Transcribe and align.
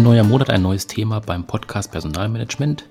Ein 0.00 0.04
neuer 0.04 0.24
Monat, 0.24 0.48
ein 0.48 0.62
neues 0.62 0.86
Thema 0.86 1.20
beim 1.20 1.44
Podcast 1.44 1.92
Personalmanagement. 1.92 2.86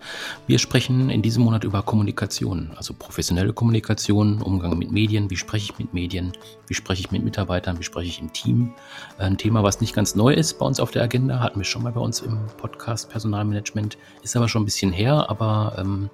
Wir 0.46 0.60
sprechen 0.60 1.10
in 1.10 1.24
diesem 1.24 1.42
Monat 1.42 1.64
über 1.64 1.82
Kommunikation, 1.82 2.70
also 2.76 2.94
professionelle 2.94 3.52
Kommunikation, 3.52 4.44
Umgang 4.44 4.78
mit 4.78 4.92
Medien, 4.92 5.32
wie 5.32 5.36
spreche 5.36 5.72
ich 5.72 5.80
mit 5.80 5.92
Medien, 5.92 6.34
wie 6.68 6.76
spreche 6.76 7.02
ich 7.02 7.10
mit 7.10 7.24
Mitarbeitern, 7.24 7.80
wie 7.80 7.84
spreche 7.84 8.10
ich 8.10 8.22
im 8.22 8.32
Team. 8.32 8.76
Ein 9.18 9.40
Thema, 9.40 9.64
was 9.64 9.82
nicht 9.82 9.96
ganz 9.96 10.14
neu 10.14 10.36
ist 10.36 10.60
bei 10.60 10.68
uns 10.68 10.80
auf 10.80 10.92
der 10.92 11.02
Agenda, 11.02 11.40
hatten 11.40 11.60
wir 11.60 11.66
schon 11.66 11.82
mal 11.82 11.94
bei 11.94 12.00
uns 12.00 12.20
im 12.20 12.38
Podcast 12.58 13.10
Personalmanagement, 13.10 13.98
ist 14.22 14.38
aber 14.38 14.48
schon 14.48 14.62
ein 14.62 14.66
bisschen 14.66 14.92
her, 14.92 15.32
aber 15.32 15.78
ähm, 15.80 16.12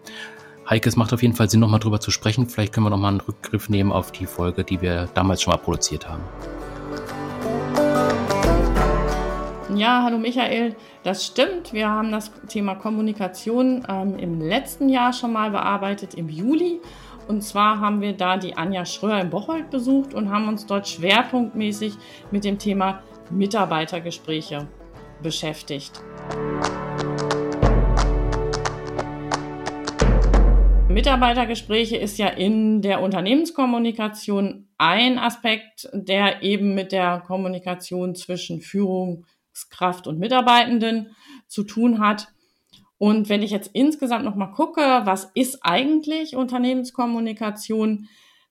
Heike, 0.70 0.88
es 0.88 0.96
macht 0.96 1.12
auf 1.12 1.22
jeden 1.22 1.36
Fall 1.36 1.50
Sinn, 1.50 1.60
nochmal 1.60 1.82
drüber 1.82 2.00
zu 2.00 2.10
sprechen. 2.10 2.48
Vielleicht 2.48 2.72
können 2.72 2.86
wir 2.86 2.90
nochmal 2.90 3.12
einen 3.12 3.22
Rückgriff 3.22 3.68
nehmen 3.68 3.92
auf 3.92 4.14
die 4.14 4.28
Folge, 4.28 4.64
die 4.64 4.80
wir 4.80 5.10
damals 5.14 5.42
schon 5.42 5.52
mal 5.52 5.58
produziert 5.58 6.08
haben. 6.08 6.24
Ja, 9.76 10.04
hallo 10.04 10.18
Michael. 10.18 10.74
Das 11.04 11.26
stimmt. 11.26 11.74
Wir 11.74 11.90
haben 11.90 12.10
das 12.10 12.32
Thema 12.48 12.76
Kommunikation 12.76 13.86
ähm, 13.90 14.18
im 14.18 14.40
letzten 14.40 14.88
Jahr 14.88 15.12
schon 15.12 15.34
mal 15.34 15.52
bearbeitet, 15.52 16.14
im 16.14 16.30
Juli. 16.30 16.80
Und 17.28 17.42
zwar 17.42 17.82
haben 17.82 18.00
wir 18.00 18.14
da 18.14 18.38
die 18.38 18.56
Anja 18.56 18.86
Schröer 18.86 19.20
in 19.20 19.30
Bocholt 19.30 19.70
besucht 19.72 20.14
und 20.14 20.30
haben 20.30 20.48
uns 20.48 20.66
dort 20.66 20.88
schwerpunktmäßig 20.88 21.96
mit 22.32 22.46
dem 22.46 22.58
Thema 22.58 23.04
Mitarbeitergespräche 23.30 24.66
beschäftigt. 25.22 26.02
Mitarbeitergespräche 30.88 31.98
ist 31.98 32.18
ja 32.18 32.28
in 32.28 32.82
der 32.82 33.02
Unternehmenskommunikation 33.02 34.70
ein 34.78 35.20
Aspekt, 35.20 35.90
der 35.92 36.44
eben 36.44 36.74
mit 36.76 36.94
der 36.94 37.22
Kommunikation 37.28 38.16
zwischen 38.16 38.62
Führung, 38.62 39.26
Führungskraft 39.56 40.08
und 40.08 40.20
Mitarbeitenden 40.20 41.16
zu 41.48 41.64
tun 41.64 42.00
hat. 42.00 42.28
Und 42.98 43.30
wenn 43.30 43.44
ich 43.44 43.52
jetzt 43.52 43.72
insgesamt 43.74 44.26
nochmal 44.26 44.52
gucke, 44.52 44.82
was 45.04 45.32
ist 45.34 45.60
eigentlich 45.62 46.36
Unternehmenskommunikation, 46.36 48.08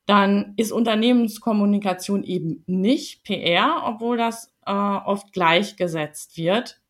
dann 0.06 0.52
ist 0.56 0.72
Unternehmenskommunikation 0.72 2.24
eben 2.24 2.62
nicht 2.66 3.24
PR, 3.24 3.82
obwohl 3.86 4.16
das 4.18 4.52
äh, 4.66 4.72
oft 4.72 5.32
gleichgesetzt 5.32 6.36
wird. 6.36 6.80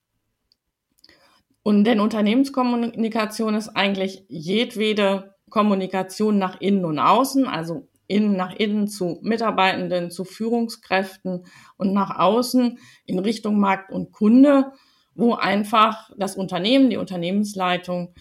Und 1.62 1.84
denn 1.84 2.00
Unternehmenskommunikation 2.00 3.54
ist 3.54 3.70
eigentlich 3.70 4.24
jedwede 4.28 5.36
Kommunikation 5.48 6.38
nach 6.38 6.60
innen 6.60 6.84
und 6.84 6.98
außen, 6.98 7.46
also 7.46 7.88
innen 8.06 8.36
nach 8.36 8.54
innen 8.54 8.88
zu 8.88 9.18
Mitarbeitenden, 9.22 10.10
zu 10.10 10.24
Führungskräften 10.24 11.46
und 11.76 11.92
nach 11.92 12.18
außen 12.18 12.78
in 13.06 13.18
Richtung 13.18 13.58
Markt 13.58 13.90
und 13.90 14.12
Kunde, 14.12 14.72
wo 15.14 15.34
einfach 15.34 16.10
das 16.16 16.36
Unternehmen, 16.36 16.90
die 16.90 16.96
Unternehmensleitung 16.96 18.14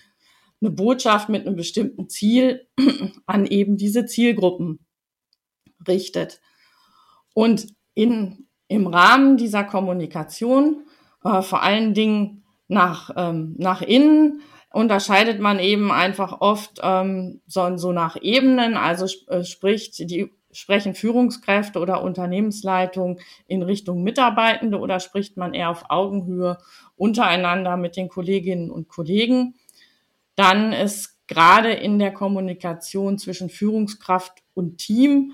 eine 0.61 0.71
Botschaft 0.71 1.29
mit 1.29 1.45
einem 1.45 1.55
bestimmten 1.55 2.09
Ziel 2.09 2.67
an 3.25 3.45
eben 3.45 3.77
diese 3.77 4.05
Zielgruppen 4.05 4.85
richtet. 5.87 6.39
Und 7.33 7.67
in, 7.93 8.47
im 8.67 8.87
Rahmen 8.87 9.37
dieser 9.37 9.63
Kommunikation, 9.63 10.85
äh, 11.23 11.41
vor 11.41 11.63
allen 11.63 11.93
Dingen 11.93 12.43
nach, 12.67 13.11
ähm, 13.17 13.55
nach 13.57 13.81
innen, 13.81 14.41
unterscheidet 14.73 15.39
man 15.39 15.59
eben 15.59 15.91
einfach 15.91 16.41
oft 16.41 16.79
ähm, 16.81 17.41
so, 17.45 17.77
so 17.77 17.91
nach 17.91 18.17
Ebenen, 18.19 18.75
also 18.75 19.05
äh, 19.27 19.43
spricht 19.43 19.99
die 19.99 20.31
sprechen 20.51 20.93
Führungskräfte 20.93 21.79
oder 21.79 22.03
Unternehmensleitung 22.03 23.19
in 23.47 23.63
Richtung 23.63 24.03
Mitarbeitende 24.03 24.79
oder 24.79 24.99
spricht 24.99 25.35
man 25.37 25.53
eher 25.53 25.69
auf 25.69 25.85
Augenhöhe 25.89 26.57
untereinander 26.95 27.75
mit 27.75 27.95
den 27.95 28.07
Kolleginnen 28.07 28.69
und 28.69 28.87
Kollegen. 28.87 29.55
Dann 30.35 30.73
ist 30.73 31.17
gerade 31.27 31.71
in 31.71 31.97
der 31.97 32.11
Kommunikation 32.11 33.17
zwischen 33.17 33.49
Führungskraft 33.49 34.43
und 34.53 34.77
Team, 34.77 35.33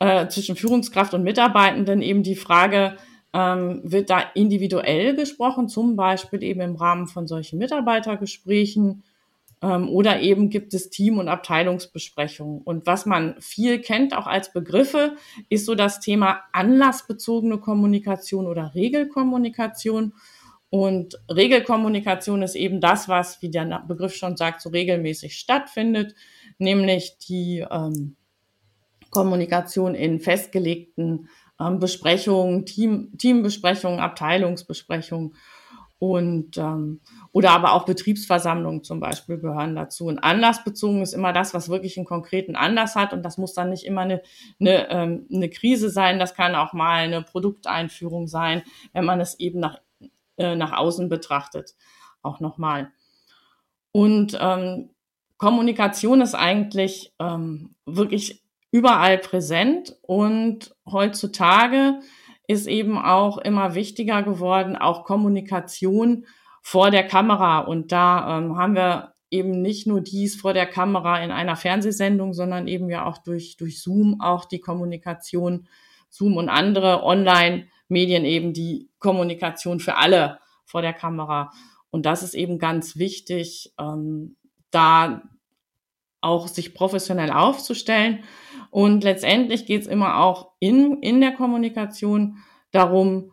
äh, 0.00 0.28
zwischen 0.28 0.56
Führungskraft 0.56 1.14
und 1.14 1.22
Mitarbeitenden 1.22 2.02
eben 2.02 2.22
die 2.22 2.36
Frage, 2.36 2.96
ähm, 3.32 3.80
wird 3.84 4.10
da 4.10 4.20
individuell 4.34 5.14
gesprochen, 5.14 5.68
zum 5.68 5.96
Beispiel 5.96 6.42
eben 6.42 6.60
im 6.60 6.76
Rahmen 6.76 7.06
von 7.06 7.26
solchen 7.26 7.58
Mitarbeitergesprächen 7.58 9.02
ähm, 9.62 9.88
oder 9.88 10.20
eben 10.20 10.50
gibt 10.50 10.74
es 10.74 10.90
Team- 10.90 11.18
und 11.18 11.28
Abteilungsbesprechungen. 11.28 12.60
Und 12.62 12.86
was 12.86 13.06
man 13.06 13.40
viel 13.40 13.80
kennt, 13.80 14.14
auch 14.14 14.26
als 14.26 14.52
Begriffe, 14.52 15.16
ist 15.48 15.66
so 15.66 15.74
das 15.74 16.00
Thema 16.00 16.40
anlassbezogene 16.52 17.58
Kommunikation 17.58 18.46
oder 18.46 18.74
Regelkommunikation. 18.74 20.14
Und 20.68 21.20
Regelkommunikation 21.30 22.42
ist 22.42 22.56
eben 22.56 22.80
das, 22.80 23.08
was, 23.08 23.40
wie 23.40 23.50
der 23.50 23.84
Begriff 23.86 24.14
schon 24.14 24.36
sagt, 24.36 24.62
so 24.62 24.70
regelmäßig 24.70 25.38
stattfindet, 25.38 26.14
nämlich 26.58 27.18
die 27.18 27.64
ähm, 27.70 28.16
Kommunikation 29.10 29.94
in 29.94 30.18
festgelegten 30.18 31.28
ähm, 31.60 31.78
Besprechungen, 31.78 32.66
Team, 32.66 33.16
Teambesprechungen, 33.18 34.00
Abteilungsbesprechungen 34.00 35.34
und 36.02 36.58
ähm, 36.58 37.00
oder 37.30 37.52
aber 37.52 37.74
auch 37.74 37.84
Betriebsversammlungen 37.84 38.82
zum 38.82 38.98
Beispiel 38.98 39.38
gehören 39.38 39.76
dazu. 39.76 40.06
Und 40.06 40.18
anlassbezogen 40.18 41.00
ist 41.00 41.12
immer 41.12 41.32
das, 41.32 41.54
was 41.54 41.68
wirklich 41.68 41.96
einen 41.96 42.06
konkreten 42.06 42.56
Anlass 42.56 42.96
hat. 42.96 43.12
Und 43.12 43.22
das 43.22 43.38
muss 43.38 43.54
dann 43.54 43.70
nicht 43.70 43.86
immer 43.86 44.00
eine, 44.00 44.20
eine, 44.58 44.90
ähm, 44.90 45.26
eine 45.32 45.48
Krise 45.48 45.90
sein. 45.90 46.18
Das 46.18 46.34
kann 46.34 46.56
auch 46.56 46.72
mal 46.72 47.04
eine 47.04 47.22
Produkteinführung 47.22 48.26
sein, 48.26 48.62
wenn 48.92 49.04
man 49.04 49.20
es 49.20 49.38
eben 49.38 49.60
nach, 49.60 49.78
äh, 50.38 50.56
nach 50.56 50.72
außen 50.72 51.08
betrachtet. 51.08 51.76
Auch 52.20 52.40
nochmal. 52.40 52.90
Und 53.92 54.36
ähm, 54.40 54.90
Kommunikation 55.36 56.20
ist 56.20 56.34
eigentlich 56.34 57.14
ähm, 57.20 57.76
wirklich 57.86 58.41
überall 58.72 59.18
präsent 59.18 59.96
und 60.02 60.74
heutzutage 60.90 62.00
ist 62.48 62.66
eben 62.66 62.98
auch 62.98 63.38
immer 63.38 63.74
wichtiger 63.74 64.22
geworden, 64.22 64.76
auch 64.76 65.04
Kommunikation 65.04 66.26
vor 66.62 66.90
der 66.90 67.06
Kamera. 67.06 67.60
Und 67.60 67.92
da 67.92 68.38
ähm, 68.38 68.56
haben 68.56 68.74
wir 68.74 69.12
eben 69.30 69.62
nicht 69.62 69.86
nur 69.86 70.00
dies 70.00 70.40
vor 70.40 70.52
der 70.54 70.66
Kamera 70.66 71.22
in 71.22 71.30
einer 71.30 71.56
Fernsehsendung, 71.56 72.34
sondern 72.34 72.66
eben 72.66 72.88
ja 72.88 73.06
auch 73.06 73.18
durch, 73.18 73.56
durch 73.56 73.80
Zoom 73.80 74.20
auch 74.20 74.46
die 74.46 74.60
Kommunikation, 74.60 75.68
Zoom 76.08 76.36
und 76.36 76.48
andere 76.48 77.02
Online-Medien 77.04 78.24
eben 78.24 78.52
die 78.52 78.88
Kommunikation 78.98 79.80
für 79.80 79.96
alle 79.96 80.38
vor 80.64 80.82
der 80.82 80.92
Kamera. 80.92 81.50
Und 81.90 82.06
das 82.06 82.22
ist 82.22 82.34
eben 82.34 82.58
ganz 82.58 82.96
wichtig, 82.96 83.72
ähm, 83.78 84.36
da 84.70 85.22
auch 86.22 86.48
sich 86.48 86.74
professionell 86.74 87.30
aufzustellen. 87.30 88.20
Und 88.70 89.04
letztendlich 89.04 89.66
geht 89.66 89.82
es 89.82 89.86
immer 89.86 90.20
auch 90.20 90.52
in, 90.58 91.02
in 91.02 91.20
der 91.20 91.32
Kommunikation 91.32 92.38
darum, 92.70 93.32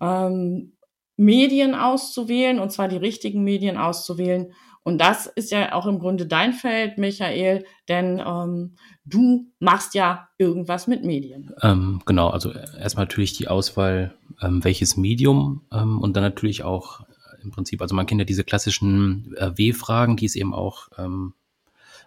ähm, 0.00 0.72
Medien 1.16 1.74
auszuwählen, 1.74 2.58
und 2.58 2.72
zwar 2.72 2.88
die 2.88 2.96
richtigen 2.96 3.44
Medien 3.44 3.76
auszuwählen. 3.76 4.52
Und 4.82 4.98
das 4.98 5.26
ist 5.26 5.52
ja 5.52 5.74
auch 5.74 5.86
im 5.86 5.98
Grunde 5.98 6.26
dein 6.26 6.54
Feld, 6.54 6.96
Michael, 6.96 7.66
denn 7.88 8.20
ähm, 8.26 8.76
du 9.04 9.46
machst 9.58 9.94
ja 9.94 10.28
irgendwas 10.38 10.86
mit 10.86 11.04
Medien. 11.04 11.54
Ähm, 11.62 12.00
genau, 12.06 12.30
also 12.30 12.50
erstmal 12.50 13.04
natürlich 13.04 13.34
die 13.34 13.48
Auswahl, 13.48 14.14
ähm, 14.40 14.64
welches 14.64 14.96
Medium 14.96 15.66
ähm, 15.70 16.00
und 16.00 16.16
dann 16.16 16.24
natürlich 16.24 16.64
auch 16.64 17.02
im 17.42 17.50
Prinzip, 17.50 17.82
also 17.82 17.94
man 17.94 18.06
kennt 18.06 18.20
ja 18.20 18.24
diese 18.24 18.44
klassischen 18.44 19.34
äh, 19.36 19.56
W-Fragen, 19.56 20.16
die 20.16 20.26
es 20.26 20.36
eben 20.36 20.54
auch 20.54 20.88
ähm, 20.98 21.34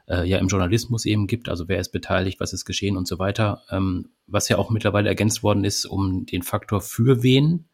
äh, 0.08 0.28
ja 0.28 0.38
im 0.38 0.48
Journalismus 0.48 1.06
eben 1.06 1.28
gibt, 1.28 1.50
also 1.50 1.68
wer 1.68 1.80
ist 1.80 1.92
beteiligt, 1.92 2.40
was 2.40 2.54
ist 2.54 2.66
geschehen 2.66 2.98
und 2.98 3.08
so 3.08 3.20
weiter, 3.20 3.64
ähm, 3.70 4.10
was 4.28 4.50
ja 4.50 4.58
auch 4.58 4.70
mittlerweile 4.70 5.10
ergänzt 5.10 5.44
worden 5.44 5.64
ist 5.64 5.86
um 5.86 6.26
den 6.26 6.44
Faktor 6.44 6.82
für 6.82 7.24
wen 7.24 7.66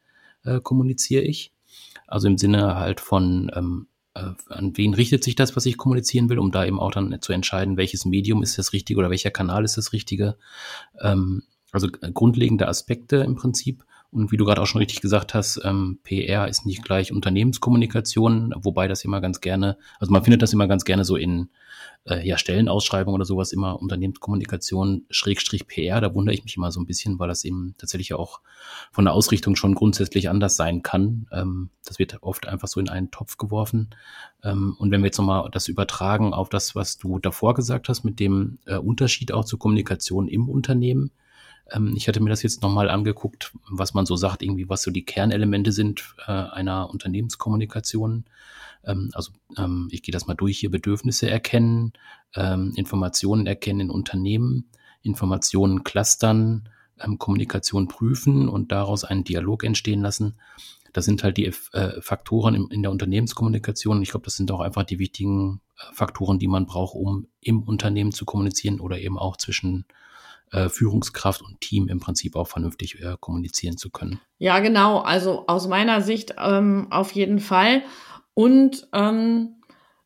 äh, 0.44 0.60
kommuniziere 0.60 1.24
ich. 1.24 1.54
Also 2.08 2.28
im 2.28 2.38
Sinne 2.38 2.76
halt 2.76 3.00
von 3.00 3.52
ähm, 3.56 3.88
äh, 4.16 4.32
an 4.50 4.76
wen 4.76 4.94
richtet 4.94 5.24
sich 5.24 5.36
das, 5.36 5.56
was 5.56 5.66
ich 5.66 5.78
kommunizieren 5.78 6.30
will, 6.30 6.40
um 6.40 6.52
da 6.52 6.66
eben 6.66 6.80
auch 6.80 6.92
dann 6.92 7.22
zu 7.22 7.34
entscheiden, 7.34 7.78
welches 7.78 8.06
Medium 8.06 8.44
ist 8.44 8.58
das 8.58 8.74
Richtige 8.74 9.00
oder 9.00 9.10
welcher 9.10 9.32
Kanal 9.32 9.64
ist 9.66 9.78
das 9.78 9.94
Richtige. 9.94 10.38
Ähm, 11.00 11.44
also 11.72 11.88
äh, 12.02 12.12
grundlegende 12.12 12.68
Aspekte 12.68 13.18
im 13.18 13.36
Prinzip. 13.36 13.84
Und 14.12 14.32
wie 14.32 14.38
du 14.38 14.46
gerade 14.46 14.62
auch 14.62 14.66
schon 14.66 14.80
richtig 14.80 15.02
gesagt 15.02 15.36
hast, 15.36 15.62
ähm, 15.64 16.00
PR 16.04 16.48
ist 16.48 16.66
nicht 16.66 16.84
gleich 16.84 17.12
Unternehmenskommunikation, 17.12 18.56
wobei 18.58 18.88
das 18.88 19.06
immer 19.06 19.22
ganz 19.22 19.40
gerne, 19.40 19.78
also 20.00 20.12
man 20.12 20.24
findet 20.24 20.42
das 20.42 20.52
immer 20.52 20.68
ganz 20.68 20.84
gerne 20.84 21.06
so 21.06 21.16
in 21.16 21.50
äh, 22.06 22.26
ja, 22.28 22.38
Stellenausschreibung 22.38 23.14
oder 23.14 23.26
sowas 23.26 23.52
immer 23.52 23.80
Unternehmenskommunikation 23.80 25.06
Schrägstrich 25.12 25.68
PR. 25.68 26.02
Da 26.02 26.14
wundere 26.16 26.34
ich 26.34 26.44
mich 26.44 26.58
immer 26.58 26.72
so 26.72 26.80
ein 26.80 26.88
bisschen, 26.88 27.20
weil 27.20 27.28
das 27.28 27.46
eben 27.46 27.76
tatsächlich 27.78 28.14
auch 28.16 28.42
von 28.92 29.06
der 29.06 29.14
Ausrichtung 29.14 29.56
schon 29.56 29.76
grundsätzlich 29.76 30.28
anders 30.30 30.56
sein 30.56 30.82
kann. 30.82 31.28
Ähm, 31.32 31.70
das 31.86 32.00
wird 32.00 32.18
oft 32.22 32.48
einfach 32.48 32.68
so 32.68 32.80
in 32.80 32.90
einen 32.90 33.12
Topf 33.12 33.38
geworfen. 33.38 33.92
Ähm, 34.44 34.76
und 34.80 34.90
wenn 34.90 35.02
wir 35.02 35.08
jetzt 35.08 35.20
nochmal 35.20 35.50
das 35.52 35.68
übertragen 35.68 36.34
auf 36.34 36.50
das, 36.50 36.76
was 36.76 36.98
du 36.98 37.20
davor 37.20 37.54
gesagt 37.54 37.90
hast, 37.90 38.04
mit 38.04 38.20
dem 38.20 38.58
äh, 38.66 38.78
Unterschied 38.78 39.32
auch 39.32 39.46
zur 39.46 39.60
Kommunikation 39.60 40.28
im 40.28 40.50
Unternehmen, 40.50 41.12
Ähm, 41.72 41.94
ich 41.96 42.08
hatte 42.08 42.22
mir 42.22 42.30
das 42.30 42.44
jetzt 42.44 42.62
nochmal 42.62 42.90
angeguckt, 42.90 43.52
was 43.70 43.94
man 43.94 44.06
so 44.06 44.16
sagt, 44.16 44.44
irgendwie, 44.44 44.70
was 44.70 44.82
so 44.82 44.92
die 44.92 45.06
Kernelemente 45.06 45.72
sind 45.72 46.16
äh, 46.28 46.32
einer 46.32 46.90
Unternehmenskommunikation. 46.90 48.26
Ähm, 48.84 49.10
also 49.14 49.32
ähm, 49.58 49.88
ich 49.92 50.04
gehe 50.04 50.14
das 50.14 50.28
mal 50.28 50.36
durch 50.36 50.60
hier, 50.60 50.72
Bedürfnisse 50.72 51.30
erkennen, 51.30 51.94
ähm, 52.36 52.74
Informationen 52.76 53.48
erkennen 53.48 53.82
in 53.82 53.90
Unternehmen, 53.90 54.70
Informationen 55.02 55.84
clustern, 55.84 56.70
ähm, 57.00 57.18
Kommunikation 57.18 57.88
prüfen 57.88 58.50
und 58.50 58.72
daraus 58.72 59.04
einen 59.04 59.24
Dialog 59.24 59.64
entstehen 59.64 60.02
lassen. 60.02 60.36
Das 60.92 61.06
sind 61.06 61.24
halt 61.24 61.38
die 61.38 61.46
äh, 61.46 62.02
Faktoren 62.02 62.56
in, 62.56 62.68
in, 62.70 62.82
der 62.82 62.92
Unternehmenskommunikation. 62.92 64.02
Ich 64.02 64.10
glaube, 64.10 64.26
das 64.26 64.36
sind 64.36 64.52
auch 64.52 64.60
einfach 64.60 64.84
die 64.84 64.98
wichtigen 64.98 65.62
äh, 65.78 65.94
Faktoren, 65.94 66.40
die 66.40 66.48
man 66.48 66.66
braucht, 66.66 66.96
um 66.96 67.28
im 67.42 67.62
Unternehmen 67.62 68.12
zu 68.12 68.26
kommunizieren 68.26 68.80
oder 68.80 69.00
eben 69.00 69.18
auch 69.18 69.38
zwischen 69.38 69.86
äh, 70.52 70.70
Führungskraft 70.70 71.42
und 71.42 71.62
Team 71.62 71.88
im 71.88 72.00
Prinzip 72.00 72.36
auch 72.36 72.48
vernünftig 72.48 73.02
äh, 73.02 73.16
kommunizieren 73.20 73.78
zu 73.78 73.90
können. 73.90 74.20
Ja, 74.38 74.60
genau. 74.60 75.00
Also 75.00 75.46
aus 75.48 75.68
meiner 75.68 76.02
Sicht 76.02 76.36
ähm, 76.38 76.88
auf 76.90 77.12
jeden 77.12 77.40
Fall. 77.40 77.84
Und 78.34 78.88
ähm, 78.94 79.60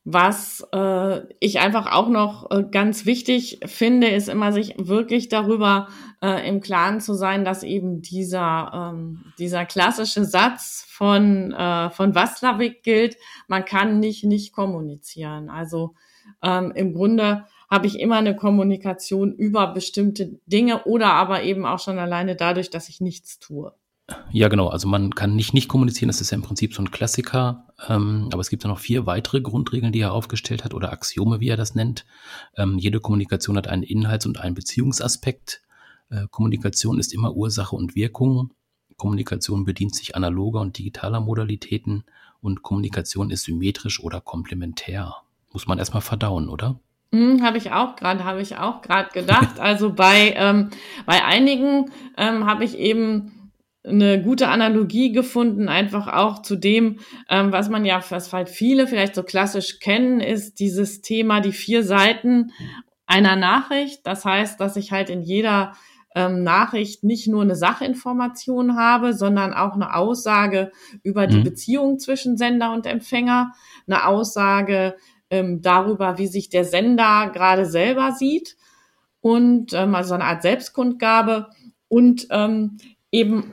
was 0.05 0.67
äh, 0.73 1.21
ich 1.39 1.59
einfach 1.59 1.93
auch 1.93 2.09
noch 2.09 2.51
äh, 2.51 2.63
ganz 2.69 3.05
wichtig 3.05 3.61
finde, 3.65 4.07
ist 4.09 4.27
immer 4.27 4.51
sich 4.51 4.75
wirklich 4.77 5.29
darüber 5.29 5.87
äh, 6.21 6.47
im 6.47 6.59
Klaren 6.59 6.99
zu 6.99 7.13
sein, 7.13 7.45
dass 7.45 7.63
eben 7.63 8.01
dieser, 8.01 8.91
ähm, 8.91 9.23
dieser 9.37 9.65
klassische 9.65 10.25
Satz 10.25 10.85
von, 10.89 11.53
äh, 11.53 11.89
von 11.89 12.15
Waslawik 12.15 12.83
gilt, 12.83 13.15
man 13.47 13.63
kann 13.63 13.99
nicht 13.99 14.25
nicht 14.25 14.51
kommunizieren. 14.51 15.49
Also 15.49 15.95
ähm, 16.41 16.73
im 16.75 16.93
Grunde 16.93 17.45
habe 17.73 17.87
ich 17.87 17.99
immer 17.99 18.17
eine 18.17 18.35
Kommunikation 18.35 19.33
über 19.33 19.73
bestimmte 19.73 20.39
Dinge 20.45 20.83
oder 20.83 21.13
aber 21.13 21.41
eben 21.41 21.65
auch 21.65 21.79
schon 21.79 21.97
alleine 21.97 22.35
dadurch, 22.35 22.69
dass 22.69 22.87
ich 22.87 23.01
nichts 23.01 23.39
tue. 23.39 23.73
Ja, 24.31 24.47
genau. 24.47 24.67
Also 24.67 24.87
man 24.87 25.15
kann 25.15 25.35
nicht 25.35 25.55
nicht 25.55 25.69
kommunizieren. 25.69 26.07
Das 26.07 26.21
ist 26.21 26.29
ja 26.29 26.35
im 26.35 26.43
Prinzip 26.43 26.75
so 26.75 26.83
ein 26.83 26.91
Klassiker. 26.91 27.73
Ähm, 27.89 28.29
aber 28.31 28.41
es 28.41 28.51
gibt 28.51 28.63
ja 28.63 28.69
noch 28.69 28.77
vier 28.77 29.07
weitere 29.07 29.41
Grundregeln, 29.41 29.91
die 29.91 30.01
er 30.01 30.13
aufgestellt 30.13 30.63
hat 30.63 30.75
oder 30.75 30.93
Axiome, 30.93 31.39
wie 31.39 31.49
er 31.49 31.57
das 31.57 31.73
nennt. 31.73 32.05
Ähm, 32.55 32.77
jede 32.77 32.99
Kommunikation 32.99 33.57
hat 33.57 33.67
einen 33.67 33.81
Inhalts- 33.81 34.27
und 34.27 34.39
einen 34.39 34.53
Beziehungsaspekt. 34.53 35.63
Äh, 36.11 36.27
Kommunikation 36.29 36.99
ist 36.99 37.11
immer 37.11 37.33
Ursache 37.33 37.75
und 37.75 37.95
Wirkung. 37.95 38.53
Kommunikation 38.97 39.65
bedient 39.65 39.95
sich 39.95 40.15
analoger 40.15 40.61
und 40.61 40.77
digitaler 40.77 41.21
Modalitäten 41.21 42.03
und 42.39 42.61
Kommunikation 42.61 43.31
ist 43.31 43.45
symmetrisch 43.45 43.99
oder 43.99 44.21
komplementär. 44.21 45.15
Muss 45.51 45.65
man 45.65 45.79
erstmal 45.79 46.03
verdauen, 46.03 46.49
oder? 46.49 46.79
Hm, 47.13 47.43
habe 47.43 47.59
ich 47.59 47.71
auch 47.71 47.95
gerade, 47.95 48.23
habe 48.23 48.41
ich 48.41 48.57
auch 48.57 48.81
gerade 48.81 49.11
gedacht. 49.13 49.59
Also 49.59 49.93
bei 49.93 50.33
ähm, 50.35 50.71
bei 51.05 51.23
einigen 51.23 51.91
ähm, 52.17 52.47
habe 52.47 52.63
ich 52.63 52.75
eben 52.75 53.51
eine 53.85 54.19
gute 54.19 54.47
Analogie 54.47 55.11
gefunden, 55.11 55.69
einfach 55.69 56.07
auch 56.07 56.41
zu 56.41 56.55
dem, 56.55 56.99
ähm, 57.29 57.51
was 57.51 57.69
man 57.69 57.85
ja, 57.85 58.01
was 58.09 58.33
halt 58.33 58.49
viele 58.49 58.87
vielleicht 58.87 59.13
so 59.13 59.21
klassisch 59.21 59.79
kennen, 59.79 60.21
ist 60.21 60.59
dieses 60.59 61.01
Thema 61.01 61.39
die 61.39 61.51
vier 61.51 61.83
Seiten 61.83 62.51
einer 63.05 63.35
Nachricht. 63.35 64.07
Das 64.07 64.25
heißt, 64.25 64.59
dass 64.59 64.75
ich 64.75 64.91
halt 64.91 65.11
in 65.11 65.21
jeder 65.21 65.73
ähm, 66.15 66.41
Nachricht 66.41 67.03
nicht 67.03 67.27
nur 67.27 67.43
eine 67.43 67.55
Sachinformation 67.55 68.75
habe, 68.75 69.13
sondern 69.13 69.53
auch 69.53 69.73
eine 69.73 69.95
Aussage 69.95 70.71
über 71.03 71.27
die 71.27 71.37
mhm. 71.37 71.43
Beziehung 71.43 71.99
zwischen 71.99 72.37
Sender 72.37 72.73
und 72.73 72.87
Empfänger, 72.87 73.51
eine 73.85 74.07
Aussage 74.07 74.95
ähm, 75.33 75.61
darüber, 75.61 76.17
wie 76.17 76.27
sich 76.27 76.49
der 76.49 76.63
Sender 76.63 77.31
gerade 77.33 77.65
selber 77.65 78.11
sieht 78.11 78.55
und 79.19 79.73
ähm, 79.73 79.95
also 79.95 80.13
eine 80.13 80.25
Art 80.25 80.43
Selbstkundgabe 80.43 81.49
und 81.87 82.27
ähm, 82.29 82.77
eben 83.11 83.51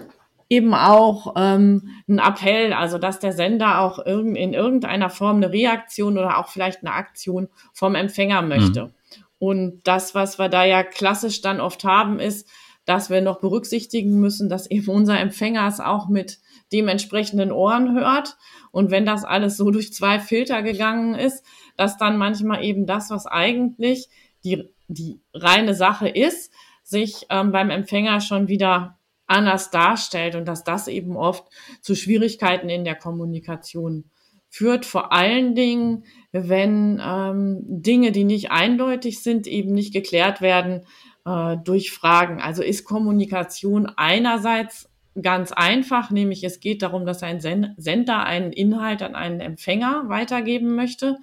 eben 0.51 0.75
auch 0.75 1.35
ähm, 1.37 1.89
ein 2.09 2.19
Appell, 2.19 2.73
also 2.73 2.99
dass 2.99 3.21
der 3.21 3.33
Sender 3.33 3.81
auch 3.81 4.05
irg 4.05 4.37
in 4.37 4.53
irgendeiner 4.53 5.09
Form 5.09 5.37
eine 5.37 5.53
Reaktion 5.53 6.19
oder 6.19 6.39
auch 6.39 6.49
vielleicht 6.49 6.81
eine 6.81 6.93
Aktion 6.93 7.49
vom 7.73 7.95
Empfänger 7.95 8.43
möchte. 8.43 8.87
Mhm. 8.87 8.91
Und 9.39 9.81
das, 9.85 10.15
was 10.15 10.39
wir 10.39 10.49
da 10.49 10.65
ja 10.65 10.83
klassisch 10.83 11.41
dann 11.41 11.61
oft 11.61 11.85
haben, 11.85 12.19
ist, 12.19 12.49
dass 12.85 13.11
wir 13.11 13.21
noch 13.21 13.41
berücksichtigen 13.41 14.19
müssen, 14.19 14.49
dass 14.49 14.69
eben 14.69 14.89
unser 14.89 15.19
Empfänger 15.21 15.69
es 15.69 15.79
auch 15.79 16.09
mit 16.09 16.41
dementsprechenden 16.73 17.53
Ohren 17.53 17.95
hört. 17.95 18.37
Und 18.73 18.91
wenn 18.91 19.07
das 19.07 19.25
alles 19.25 19.57
so 19.57 19.71
durch 19.71 19.93
zwei 19.93 20.19
Filter 20.19 20.63
gegangen 20.63 21.15
ist, 21.15 21.45
dass 21.81 21.97
dann 21.97 22.19
manchmal 22.19 22.63
eben 22.63 22.85
das, 22.85 23.09
was 23.09 23.27
eigentlich 23.27 24.09
die, 24.45 24.69
die 24.87 25.19
reine 25.33 25.75
Sache 25.75 26.11
ist, 26.11 26.53
sich 26.83 27.25
ähm, 27.31 27.53
beim 27.53 27.71
Empfänger 27.71 28.21
schon 28.21 28.49
wieder 28.49 28.99
anders 29.27 29.71
darstellt 29.71 30.35
und 30.35 30.47
dass 30.47 30.63
das 30.63 30.89
eben 30.89 31.17
oft 31.17 31.45
zu 31.81 31.95
Schwierigkeiten 31.95 32.69
in 32.69 32.85
der 32.85 32.97
Kommunikation 32.97 34.05
führt. 34.51 34.85
Vor 34.85 35.11
allen 35.11 35.55
Dingen, 35.55 36.05
wenn 36.33 37.01
ähm, 37.03 37.61
Dinge, 37.63 38.13
die 38.13 38.25
nicht 38.25 38.51
eindeutig 38.51 39.23
sind, 39.23 39.47
eben 39.47 39.73
nicht 39.73 39.95
geklärt 39.95 40.43
werden 40.43 40.85
äh, 41.25 41.57
durch 41.65 41.93
Fragen. 41.93 42.43
Also 42.43 42.63
ist 42.63 42.85
Kommunikation 42.85 43.87
einerseits 43.87 44.90
ganz 45.21 45.53
einfach, 45.53 46.11
nämlich 46.11 46.45
es 46.45 46.61
geht 46.61 46.83
darum, 46.83 47.05
dass 47.05 47.23
ein 47.23 47.41
Sender 47.41 48.25
einen 48.25 48.53
Inhalt 48.53 49.03
an 49.03 49.15
einen 49.15 49.41
Empfänger 49.41 50.05
weitergeben 50.07 50.75
möchte 50.75 51.17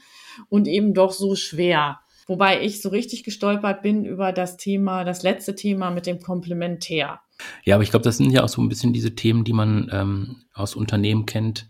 und 0.50 0.68
eben 0.68 0.94
doch 0.94 1.12
so 1.12 1.36
schwer. 1.36 2.00
Wobei 2.28 2.62
ich 2.62 2.82
so 2.82 2.90
richtig 2.90 3.24
gestolpert 3.24 3.82
bin 3.82 4.04
über 4.04 4.34
das 4.34 4.58
Thema, 4.58 5.06
das 5.06 5.24
letzte 5.24 5.56
Thema 5.56 5.92
mit 5.92 6.06
dem 6.06 6.20
Komplementär. 6.20 7.22
Ja, 7.64 7.76
aber 7.76 7.84
ich 7.84 7.92
glaube, 7.92 8.04
das 8.04 8.18
sind 8.18 8.32
ja 8.32 8.44
auch 8.44 8.50
so 8.50 8.62
ein 8.62 8.68
bisschen 8.68 8.92
diese 8.92 9.16
Themen, 9.16 9.46
die 9.46 9.54
man 9.54 9.90
ähm, 9.94 10.44
aus 10.54 10.76
Unternehmen 10.76 11.26
kennt. 11.26 11.70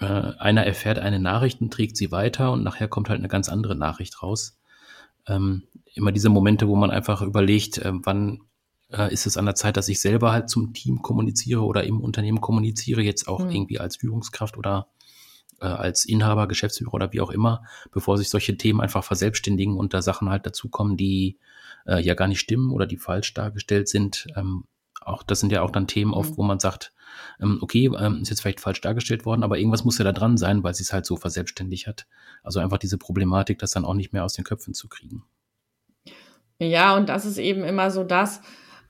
Äh, 0.00 0.04
einer 0.06 0.66
erfährt 0.66 0.98
eine 0.98 1.20
Nachricht 1.20 1.60
und 1.60 1.72
trägt 1.72 1.96
sie 1.96 2.10
weiter 2.10 2.50
und 2.50 2.64
nachher 2.64 2.88
kommt 2.88 3.08
halt 3.08 3.20
eine 3.20 3.28
ganz 3.28 3.48
andere 3.48 3.76
Nachricht 3.76 4.20
raus. 4.22 4.58
Ähm, 5.28 5.64
immer 5.94 6.10
diese 6.10 6.30
Momente, 6.30 6.66
wo 6.66 6.74
man 6.74 6.90
einfach 6.90 7.22
überlegt, 7.22 7.78
äh, 7.78 7.92
wann 7.92 8.40
äh, 8.92 9.12
ist 9.12 9.26
es 9.26 9.36
an 9.36 9.46
der 9.46 9.54
Zeit, 9.54 9.76
dass 9.76 9.88
ich 9.88 10.00
selber 10.00 10.32
halt 10.32 10.48
zum 10.48 10.72
Team 10.72 11.02
kommuniziere 11.02 11.62
oder 11.62 11.84
im 11.84 12.00
Unternehmen 12.00 12.40
kommuniziere, 12.40 13.02
jetzt 13.02 13.28
auch 13.28 13.44
mhm. 13.44 13.50
irgendwie 13.50 13.80
als 13.80 13.96
Führungskraft 13.96 14.56
oder 14.56 14.88
äh, 15.60 15.66
als 15.66 16.04
Inhaber, 16.04 16.48
Geschäftsführer 16.48 16.94
oder 16.94 17.12
wie 17.12 17.20
auch 17.20 17.30
immer, 17.30 17.64
bevor 17.92 18.18
sich 18.18 18.30
solche 18.30 18.56
Themen 18.56 18.80
einfach 18.80 19.04
verselbstständigen 19.04 19.76
und 19.76 19.94
da 19.94 20.02
Sachen 20.02 20.30
halt 20.30 20.46
dazukommen, 20.46 20.96
die 20.96 21.38
äh, 21.86 22.00
ja 22.00 22.14
gar 22.14 22.28
nicht 22.28 22.40
stimmen 22.40 22.70
oder 22.70 22.86
die 22.86 22.96
falsch 22.96 23.34
dargestellt 23.34 23.88
sind. 23.88 24.26
Ähm, 24.36 24.64
auch 25.00 25.22
das 25.22 25.40
sind 25.40 25.52
ja 25.52 25.62
auch 25.62 25.70
dann 25.70 25.86
Themen 25.86 26.12
oft, 26.12 26.32
mhm. 26.32 26.36
wo 26.36 26.42
man 26.42 26.60
sagt, 26.60 26.92
ähm, 27.40 27.58
okay, 27.60 27.90
ähm, 27.98 28.20
ist 28.22 28.30
jetzt 28.30 28.42
vielleicht 28.42 28.60
falsch 28.60 28.80
dargestellt 28.80 29.24
worden, 29.24 29.42
aber 29.42 29.58
irgendwas 29.58 29.84
muss 29.84 29.98
ja 29.98 30.04
da 30.04 30.12
dran 30.12 30.36
sein, 30.36 30.62
weil 30.62 30.74
sie 30.74 30.82
es 30.82 30.92
halt 30.92 31.06
so 31.06 31.16
verselbstständigt 31.16 31.86
hat. 31.86 32.06
Also 32.42 32.60
einfach 32.60 32.78
diese 32.78 32.98
Problematik, 32.98 33.58
das 33.58 33.70
dann 33.70 33.84
auch 33.84 33.94
nicht 33.94 34.12
mehr 34.12 34.24
aus 34.24 34.34
den 34.34 34.44
Köpfen 34.44 34.74
zu 34.74 34.88
kriegen. 34.88 35.24
Ja, 36.60 36.96
und 36.96 37.08
das 37.08 37.24
ist 37.24 37.38
eben 37.38 37.62
immer 37.62 37.90
so 37.90 38.02
das, 38.04 38.40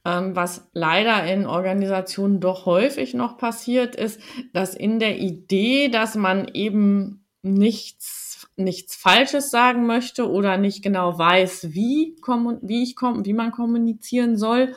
was 0.04 0.68
leider 0.72 1.24
in 1.24 1.46
Organisationen 1.46 2.40
doch 2.40 2.66
häufig 2.66 3.14
noch 3.14 3.36
passiert 3.36 3.94
ist, 3.94 4.20
dass 4.52 4.74
in 4.74 4.98
der 4.98 5.18
Idee, 5.18 5.88
dass 5.88 6.14
man 6.14 6.48
eben 6.48 7.24
nichts, 7.42 8.48
nichts 8.56 8.94
Falsches 8.96 9.50
sagen 9.50 9.86
möchte 9.86 10.30
oder 10.30 10.56
nicht 10.56 10.82
genau 10.82 11.18
weiß, 11.18 11.72
wie, 11.72 12.16
wie, 12.62 12.82
ich, 12.82 12.96
wie 12.96 13.32
man 13.32 13.52
kommunizieren 13.52 14.36
soll, 14.36 14.74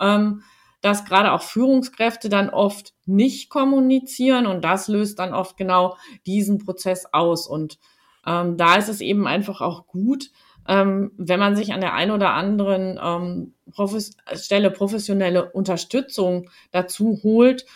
ähm, 0.00 0.42
dass 0.80 1.06
gerade 1.06 1.32
auch 1.32 1.42
Führungskräfte 1.42 2.28
dann 2.28 2.50
oft 2.50 2.92
nicht 3.06 3.48
kommunizieren 3.48 4.46
und 4.46 4.62
das 4.64 4.88
löst 4.88 5.18
dann 5.18 5.32
oft 5.32 5.56
genau 5.56 5.96
diesen 6.26 6.58
Prozess 6.58 7.06
aus. 7.10 7.46
Und 7.46 7.78
ähm, 8.26 8.58
da 8.58 8.76
ist 8.76 8.88
es 8.88 9.00
eben 9.00 9.26
einfach 9.26 9.62
auch 9.62 9.86
gut, 9.86 10.30
ähm, 10.68 11.12
wenn 11.16 11.40
man 11.40 11.56
sich 11.56 11.72
an 11.72 11.80
der 11.80 11.94
einen 11.94 12.10
oder 12.10 12.34
anderen 12.34 12.98
ähm, 13.02 13.54
Profes 13.70 14.16
Stelle 14.34 14.70
professionelle 14.70 15.50
Unterstützung 15.52 16.50
dazu 16.70 17.20
holt 17.22 17.66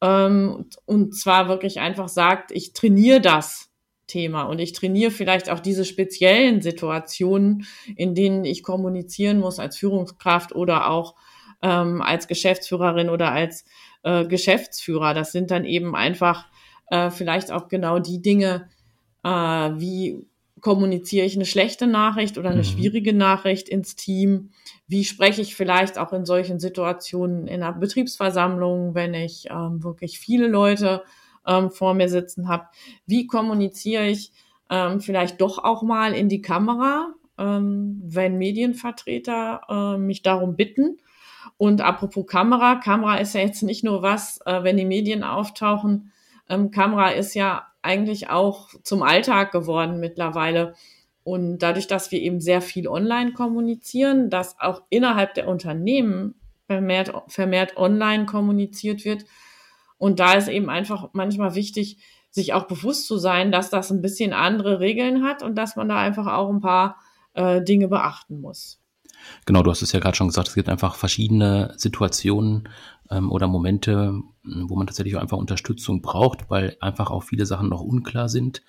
ähm, 0.00 0.66
und 0.84 1.14
zwar 1.14 1.48
wirklich 1.48 1.80
einfach 1.80 2.08
sagt, 2.08 2.52
ich 2.52 2.72
trainiere 2.72 3.20
das 3.20 3.70
Thema 4.06 4.44
und 4.44 4.58
ich 4.58 4.72
trainiere 4.72 5.10
vielleicht 5.10 5.50
auch 5.50 5.60
diese 5.60 5.84
speziellen 5.84 6.62
Situationen, 6.62 7.66
in 7.96 8.14
denen 8.14 8.44
ich 8.44 8.62
kommunizieren 8.62 9.38
muss 9.38 9.58
als 9.58 9.76
Führungskraft 9.76 10.54
oder 10.54 10.90
auch 10.90 11.14
ähm, 11.62 12.00
als 12.00 12.28
Geschäftsführerin 12.28 13.10
oder 13.10 13.32
als 13.32 13.64
äh, 14.02 14.24
Geschäftsführer. 14.26 15.14
Das 15.14 15.32
sind 15.32 15.50
dann 15.50 15.64
eben 15.64 15.94
einfach 15.94 16.46
äh, 16.90 17.10
vielleicht 17.10 17.52
auch 17.52 17.68
genau 17.68 17.98
die 17.98 18.22
Dinge, 18.22 18.68
äh, 19.24 19.28
wie 19.28 20.24
kommuniziere 20.60 21.26
ich 21.26 21.34
eine 21.34 21.44
schlechte 21.44 21.86
Nachricht 21.86 22.38
oder 22.38 22.50
eine 22.50 22.58
mhm. 22.58 22.64
schwierige 22.64 23.12
Nachricht 23.12 23.68
ins 23.68 23.96
Team? 23.96 24.50
Wie 24.86 25.04
spreche 25.04 25.42
ich 25.42 25.54
vielleicht 25.56 25.98
auch 25.98 26.12
in 26.12 26.24
solchen 26.24 26.58
Situationen 26.58 27.46
in 27.46 27.62
einer 27.62 27.72
Betriebsversammlung, 27.72 28.94
wenn 28.94 29.14
ich 29.14 29.48
ähm, 29.50 29.82
wirklich 29.82 30.18
viele 30.18 30.48
Leute 30.48 31.02
ähm, 31.46 31.70
vor 31.70 31.94
mir 31.94 32.08
sitzen 32.08 32.48
habe? 32.48 32.66
Wie 33.06 33.26
kommuniziere 33.26 34.06
ich 34.06 34.32
ähm, 34.70 35.00
vielleicht 35.00 35.40
doch 35.40 35.58
auch 35.62 35.82
mal 35.82 36.14
in 36.14 36.28
die 36.28 36.42
Kamera, 36.42 37.14
ähm, 37.38 38.00
wenn 38.04 38.38
Medienvertreter 38.38 39.60
äh, 39.68 39.98
mich 39.98 40.22
darum 40.22 40.56
bitten? 40.56 40.98
Und 41.56 41.80
apropos 41.80 42.26
Kamera, 42.26 42.76
Kamera 42.76 43.16
ist 43.16 43.34
ja 43.34 43.40
jetzt 43.40 43.62
nicht 43.62 43.84
nur 43.84 44.02
was, 44.02 44.40
äh, 44.46 44.62
wenn 44.62 44.76
die 44.76 44.84
Medien 44.84 45.24
auftauchen. 45.24 46.12
Ähm, 46.48 46.70
Kamera 46.70 47.10
ist 47.10 47.34
ja 47.34 47.66
eigentlich 47.88 48.28
auch 48.28 48.68
zum 48.82 49.02
Alltag 49.02 49.50
geworden 49.50 49.98
mittlerweile. 49.98 50.74
Und 51.24 51.58
dadurch, 51.58 51.86
dass 51.86 52.12
wir 52.12 52.20
eben 52.20 52.40
sehr 52.40 52.60
viel 52.60 52.86
online 52.86 53.32
kommunizieren, 53.32 54.28
dass 54.28 54.60
auch 54.60 54.82
innerhalb 54.90 55.34
der 55.34 55.48
Unternehmen 55.48 56.34
vermehrt, 56.66 57.12
vermehrt 57.28 57.76
online 57.76 58.26
kommuniziert 58.26 59.04
wird. 59.04 59.24
Und 59.96 60.20
da 60.20 60.34
ist 60.34 60.48
eben 60.48 60.68
einfach 60.68 61.08
manchmal 61.12 61.54
wichtig, 61.54 61.98
sich 62.30 62.52
auch 62.52 62.66
bewusst 62.66 63.06
zu 63.06 63.16
sein, 63.16 63.50
dass 63.50 63.70
das 63.70 63.90
ein 63.90 64.02
bisschen 64.02 64.32
andere 64.32 64.80
Regeln 64.80 65.24
hat 65.24 65.42
und 65.42 65.56
dass 65.56 65.76
man 65.76 65.88
da 65.88 65.96
einfach 65.96 66.26
auch 66.26 66.50
ein 66.50 66.60
paar 66.60 66.96
äh, 67.32 67.62
Dinge 67.62 67.88
beachten 67.88 68.40
muss. 68.40 68.80
Genau, 69.46 69.62
du 69.62 69.70
hast 69.70 69.82
es 69.82 69.92
ja 69.92 70.00
gerade 70.00 70.16
schon 70.16 70.28
gesagt, 70.28 70.48
es 70.48 70.54
gibt 70.54 70.68
einfach 70.68 70.94
verschiedene 70.94 71.74
Situationen 71.76 72.68
ähm, 73.10 73.30
oder 73.30 73.48
Momente, 73.48 74.20
wo 74.42 74.76
man 74.76 74.86
tatsächlich 74.86 75.16
auch 75.16 75.20
einfach 75.20 75.38
Unterstützung 75.38 76.02
braucht, 76.02 76.50
weil 76.50 76.76
einfach 76.80 77.10
auch 77.10 77.22
viele 77.22 77.46
Sachen 77.46 77.68
noch 77.68 77.80
unklar 77.80 78.28
sind. 78.28 78.62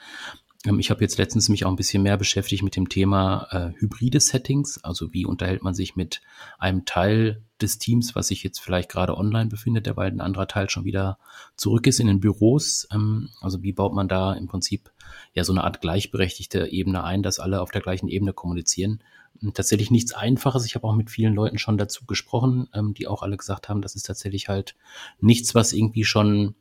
Ähm, 0.65 0.79
ich 0.79 0.89
habe 0.89 1.01
jetzt 1.01 1.17
letztens 1.17 1.50
mich 1.50 1.65
auch 1.65 1.69
ein 1.69 1.75
bisschen 1.75 2.03
mehr 2.03 2.17
beschäftigt 2.17 2.63
mit 2.63 2.75
dem 2.75 2.89
Thema 2.89 3.48
äh, 3.51 3.79
hybride 3.79 4.19
Settings, 4.19 4.84
also 4.84 5.13
wie 5.13 5.25
unterhält 5.25 5.63
man 5.63 5.74
sich 5.74 5.96
mit 5.96 6.22
einem 6.58 6.86
Teil 6.86 7.43
des 7.62 7.77
Teams, 7.77 8.15
was 8.15 8.29
sich 8.29 8.43
jetzt 8.43 8.60
vielleicht 8.60 8.89
gerade 8.89 9.17
online 9.17 9.50
befindet, 9.50 9.86
der 9.86 9.98
weil 9.98 10.12
ein 10.12 10.22
anderer 10.22 10.48
Teil 10.48 10.69
schon 10.69 10.86
wieder 10.86 11.17
zurück 11.55 11.88
ist 11.88 12.00
in 12.00 12.08
den 12.08 12.19
Büros. 12.19 12.88
Ähm, 12.93 13.29
also 13.41 13.63
wie 13.63 13.74
baut 13.74 13.93
man 13.93 14.08
da 14.08 14.34
im 14.34 14.48
Prinzip 14.48 14.91
ja 15.34 15.43
so 15.43 15.53
eine 15.53 15.63
Art 15.63 15.81
gleichberechtigte 15.81 16.67
Ebene 16.67 17.03
ein, 17.03 17.24
dass 17.24 17.39
alle 17.39 17.62
auf 17.62 17.72
der 17.72 17.81
gleichen 17.81 18.08
Ebene 18.08 18.34
kommunizieren. 18.34 19.01
Tatsächlich 19.53 19.89
nichts 19.89 20.13
Einfaches. 20.13 20.65
Ich 20.65 20.75
habe 20.75 20.86
auch 20.86 20.96
mit 20.96 21.10
vielen 21.10 21.34
Leuten 21.34 21.58
schon 21.58 21.77
dazu 21.77 22.05
gesprochen, 22.05 22.67
ähm, 22.74 22.93
die 22.93 23.08
auch 23.08 23.24
alle 23.24 23.38
gesagt 23.38 23.69
haben, 23.69 23.81
das 23.81 23.96
ist 23.96 24.03
tatsächlich 24.03 24.50
halt 24.50 24.75
nichts, 25.19 25.55
was 25.55 25.72
irgendwie 25.74 26.03
schon 26.03 26.55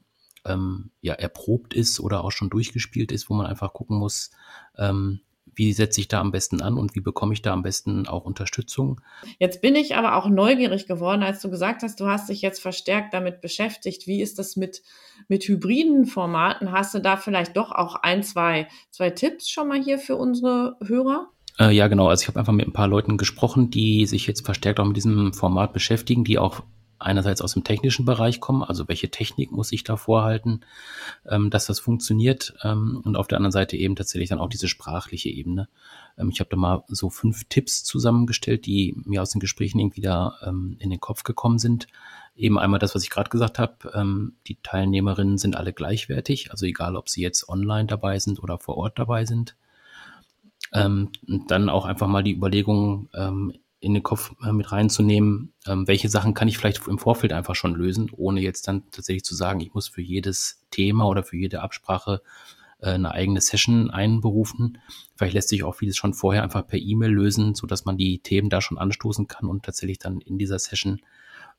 ähm, 0.45 0.91
ja 1.01 1.15
erprobt 1.15 1.75
ist 1.75 1.99
oder 2.01 2.23
auch 2.23 2.33
schon 2.33 2.51
durchgespielt 2.51 3.11
ist, 3.13 3.29
wo 3.29 3.35
man 3.35 3.47
einfach 3.47 3.73
gucken 3.73 3.99
muss, 3.99 4.31
ähm, 4.77 5.21
wie 5.59 5.73
setze 5.73 6.01
ich 6.01 6.07
da 6.07 6.21
am 6.21 6.31
besten 6.31 6.63
an 6.63 6.79
und 6.79 6.95
wie 6.95 7.01
bekomme 7.01 7.35
ich 7.35 7.43
da 7.43 7.53
am 7.53 7.63
besten 7.63 8.07
auch 8.07 8.25
Unterstützung? 8.25 9.01
Jetzt 9.41 9.61
bin 9.61 9.75
ich 9.75 9.97
aber 9.97 10.15
auch 10.15 10.29
neugierig 10.29 10.87
geworden, 10.87 11.25
als 11.25 11.41
du 11.41 11.51
gesagt 11.51 11.83
hast, 11.83 11.99
du 11.99 12.07
hast 12.07 12.29
dich 12.29 12.43
jetzt 12.43 12.61
verstärkt 12.61 13.13
damit 13.13 13.41
beschäftigt. 13.41 14.07
Wie 14.07 14.23
ist 14.23 14.39
das 14.39 14.55
mit, 14.55 14.83
mit 15.27 15.43
hybriden 15.49 16.07
Formaten? 16.07 16.71
Hast 16.71 16.95
du 16.95 17.01
da 17.01 17.17
vielleicht 17.17 17.57
doch 17.57 17.73
auch 17.73 17.97
ein, 17.97 18.23
zwei, 18.23 18.69
zwei 18.91 19.11
Tipps 19.11 19.51
schon 19.51 19.67
mal 19.67 19.83
hier 19.83 19.99
für 19.99 20.15
unsere 20.15 20.77
Hörer? 20.85 21.29
Äh, 21.59 21.73
ja, 21.73 21.89
genau. 21.89 22.09
Also 22.09 22.23
ich 22.23 22.29
habe 22.29 22.39
einfach 22.39 22.53
mit 22.53 22.67
ein 22.67 22.73
paar 22.73 22.89
Leuten 22.89 23.17
gesprochen, 23.17 23.71
die 23.71 24.07
sich 24.07 24.27
jetzt 24.27 24.45
verstärkt 24.45 24.81
auch 24.81 24.87
mit 24.87 24.97
diesem 24.97 25.33
Format 25.33 25.73
beschäftigen, 25.73 26.25
die 26.25 26.39
auch 26.39 26.63
einerseits 26.99 27.43
aus 27.43 27.55
dem 27.55 27.65
technischen 27.65 28.05
Bereich 28.05 28.41
kommen, 28.41 28.63
also 28.63 28.89
welche 28.89 29.11
Technik 29.11 29.53
muss 29.53 29.73
ich 29.73 29.85
da 29.85 29.97
vorhalten, 29.97 30.61
ähm, 31.27 31.51
dass 31.51 31.67
das 31.67 31.79
funktioniert 31.79 32.55
ähm, 32.63 33.01
und 33.05 33.17
auf 33.17 33.29
der 33.29 33.39
anderen 33.39 33.53
Seite 33.53 33.77
eben 33.77 33.97
tatsächlich 33.97 34.31
dann 34.31 34.41
auch 34.41 34.49
diese 34.49 34.69
sprachliche 34.69 35.29
Ebene. 35.29 35.69
Ähm, 36.17 36.31
ich 36.31 36.41
habe 36.41 36.51
da 36.51 36.57
mal 36.57 36.85
so 36.89 37.09
fünf 37.09 37.45
Tipps 37.45 37.85
zusammengestellt, 37.85 38.67
die 38.67 38.97
mir 39.05 39.23
aus 39.23 39.31
den 39.31 39.41
Gesprächen 39.41 39.79
irgendwie 39.79 40.01
da 40.01 40.35
ähm, 40.45 40.77
in 40.81 40.91
den 40.91 41.01
Kopf 41.01 41.23
gekommen 41.23 41.59
sind. 41.59 41.87
Eben 42.35 42.59
einmal 42.59 42.81
das, 42.81 42.95
was 42.95 43.03
ich 43.03 43.11
gerade 43.11 43.31
gesagt 43.31 43.59
habe, 43.59 43.93
ähm, 43.95 44.35
die 44.47 44.59
Teilnehmerinnen 44.63 45.39
sind 45.39 45.57
alle 45.57 45.73
gleichwertig, 45.73 46.51
also 46.51 46.67
egal, 46.67 46.97
ob 46.97 47.09
sie 47.09 47.23
jetzt 47.23 47.49
online 47.49 47.87
dabei 47.87 48.19
sind 48.19 48.43
oder 48.43 48.59
vor 48.59 48.77
Ort 48.77 48.99
dabei 48.99 49.25
sind. 49.25 49.57
Ähm, 50.73 51.11
dann 51.27 51.69
auch 51.69 51.85
einfach 51.85 52.09
mal 52.09 52.23
die 52.23 52.35
Überlegung, 52.35 53.09
ähm, 53.15 53.53
in 53.81 53.95
den 53.95 54.03
Kopf 54.03 54.35
äh, 54.45 54.53
mit 54.53 54.73
reinzunehmen, 54.73 55.53
ähm, 55.67 55.87
welche 55.87 56.09
Sachen 56.09 56.35
kann 56.35 56.49
ich 56.49 56.59
vielleicht 56.59 56.87
im 56.89 56.99
Vorfeld 56.99 57.33
einfach 57.33 57.55
schon 57.55 57.75
lösen, 57.75 58.11
ohne 58.17 58.41
jetzt 58.41 58.67
dann 58.67 58.91
tatsächlich 58.91 59.25
zu 59.25 59.35
sagen, 59.35 59.61
ich 59.61 59.73
muss 59.73 59.89
für 59.89 60.03
jedes 60.03 60.65
Thema 60.71 61.07
oder 61.07 61.23
für 61.23 61.37
jede 61.37 61.63
Absprache 61.63 62.23
äh, 62.81 62.91
eine 62.91 63.13
eigene 63.13 63.41
Session 63.41 63.91
einberufen. 63.91 64.79
Vielleicht 65.15 65.35
lässt 65.35 65.49
sich 65.51 65.63
auch 65.63 65.77
vieles 65.77 65.97
schon 65.97 66.13
vorher 66.13 66.43
einfach 66.43 66.67
per 66.67 66.79
E-Mail 66.79 67.13
lösen, 67.13 67.55
so 67.55 67.67
dass 67.67 67.85
man 67.85 67.97
die 67.97 68.19
Themen 68.19 68.51
da 68.51 68.61
schon 68.61 68.79
anstoßen 68.79 69.29
kann 69.29 69.49
und 69.49 69.65
tatsächlich 69.65 69.99
dann 69.99 70.21
in 70.21 70.39
dieser 70.39 70.59
Session 70.59 71.01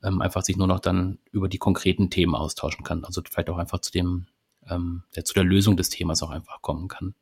ähm, 0.02 0.20
einfach 0.20 0.42
sich 0.42 0.56
nur 0.56 0.66
noch 0.66 0.80
dann 0.80 1.18
über 1.32 1.48
die 1.48 1.58
konkreten 1.58 2.10
Themen 2.10 2.34
austauschen 2.34 2.84
kann. 2.84 3.04
Also 3.04 3.22
vielleicht 3.28 3.48
auch 3.48 3.58
einfach 3.58 3.80
zu 3.80 3.92
dem, 3.92 4.26
ähm, 4.68 5.04
ja, 5.14 5.24
zu 5.24 5.32
der 5.32 5.44
Lösung 5.44 5.78
des 5.78 5.88
Themas 5.88 6.22
auch 6.22 6.30
einfach 6.30 6.60
kommen 6.60 6.88
kann. 6.88 7.14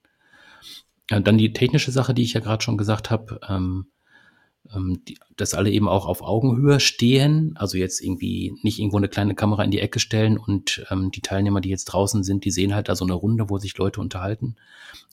Ja, 1.10 1.20
dann 1.20 1.38
die 1.38 1.52
technische 1.52 1.90
Sache, 1.90 2.14
die 2.14 2.22
ich 2.22 2.34
ja 2.34 2.40
gerade 2.40 2.62
schon 2.62 2.78
gesagt 2.78 3.10
habe. 3.10 3.40
Ähm, 3.48 3.86
ähm, 4.74 5.02
dass 5.36 5.54
alle 5.54 5.70
eben 5.70 5.88
auch 5.88 6.04
auf 6.06 6.20
Augenhöhe 6.20 6.80
stehen, 6.80 7.54
also 7.56 7.78
jetzt 7.78 8.02
irgendwie 8.02 8.54
nicht 8.62 8.78
irgendwo 8.78 8.98
eine 8.98 9.08
kleine 9.08 9.34
Kamera 9.34 9.62
in 9.64 9.70
die 9.70 9.80
Ecke 9.80 9.98
stellen 9.98 10.36
und 10.36 10.84
ähm, 10.90 11.10
die 11.10 11.22
Teilnehmer, 11.22 11.60
die 11.60 11.70
jetzt 11.70 11.86
draußen 11.86 12.22
sind, 12.22 12.44
die 12.44 12.50
sehen 12.50 12.74
halt 12.74 12.88
da 12.88 12.96
so 12.96 13.04
eine 13.04 13.14
Runde, 13.14 13.48
wo 13.48 13.58
sich 13.58 13.78
Leute 13.78 14.00
unterhalten 14.00 14.56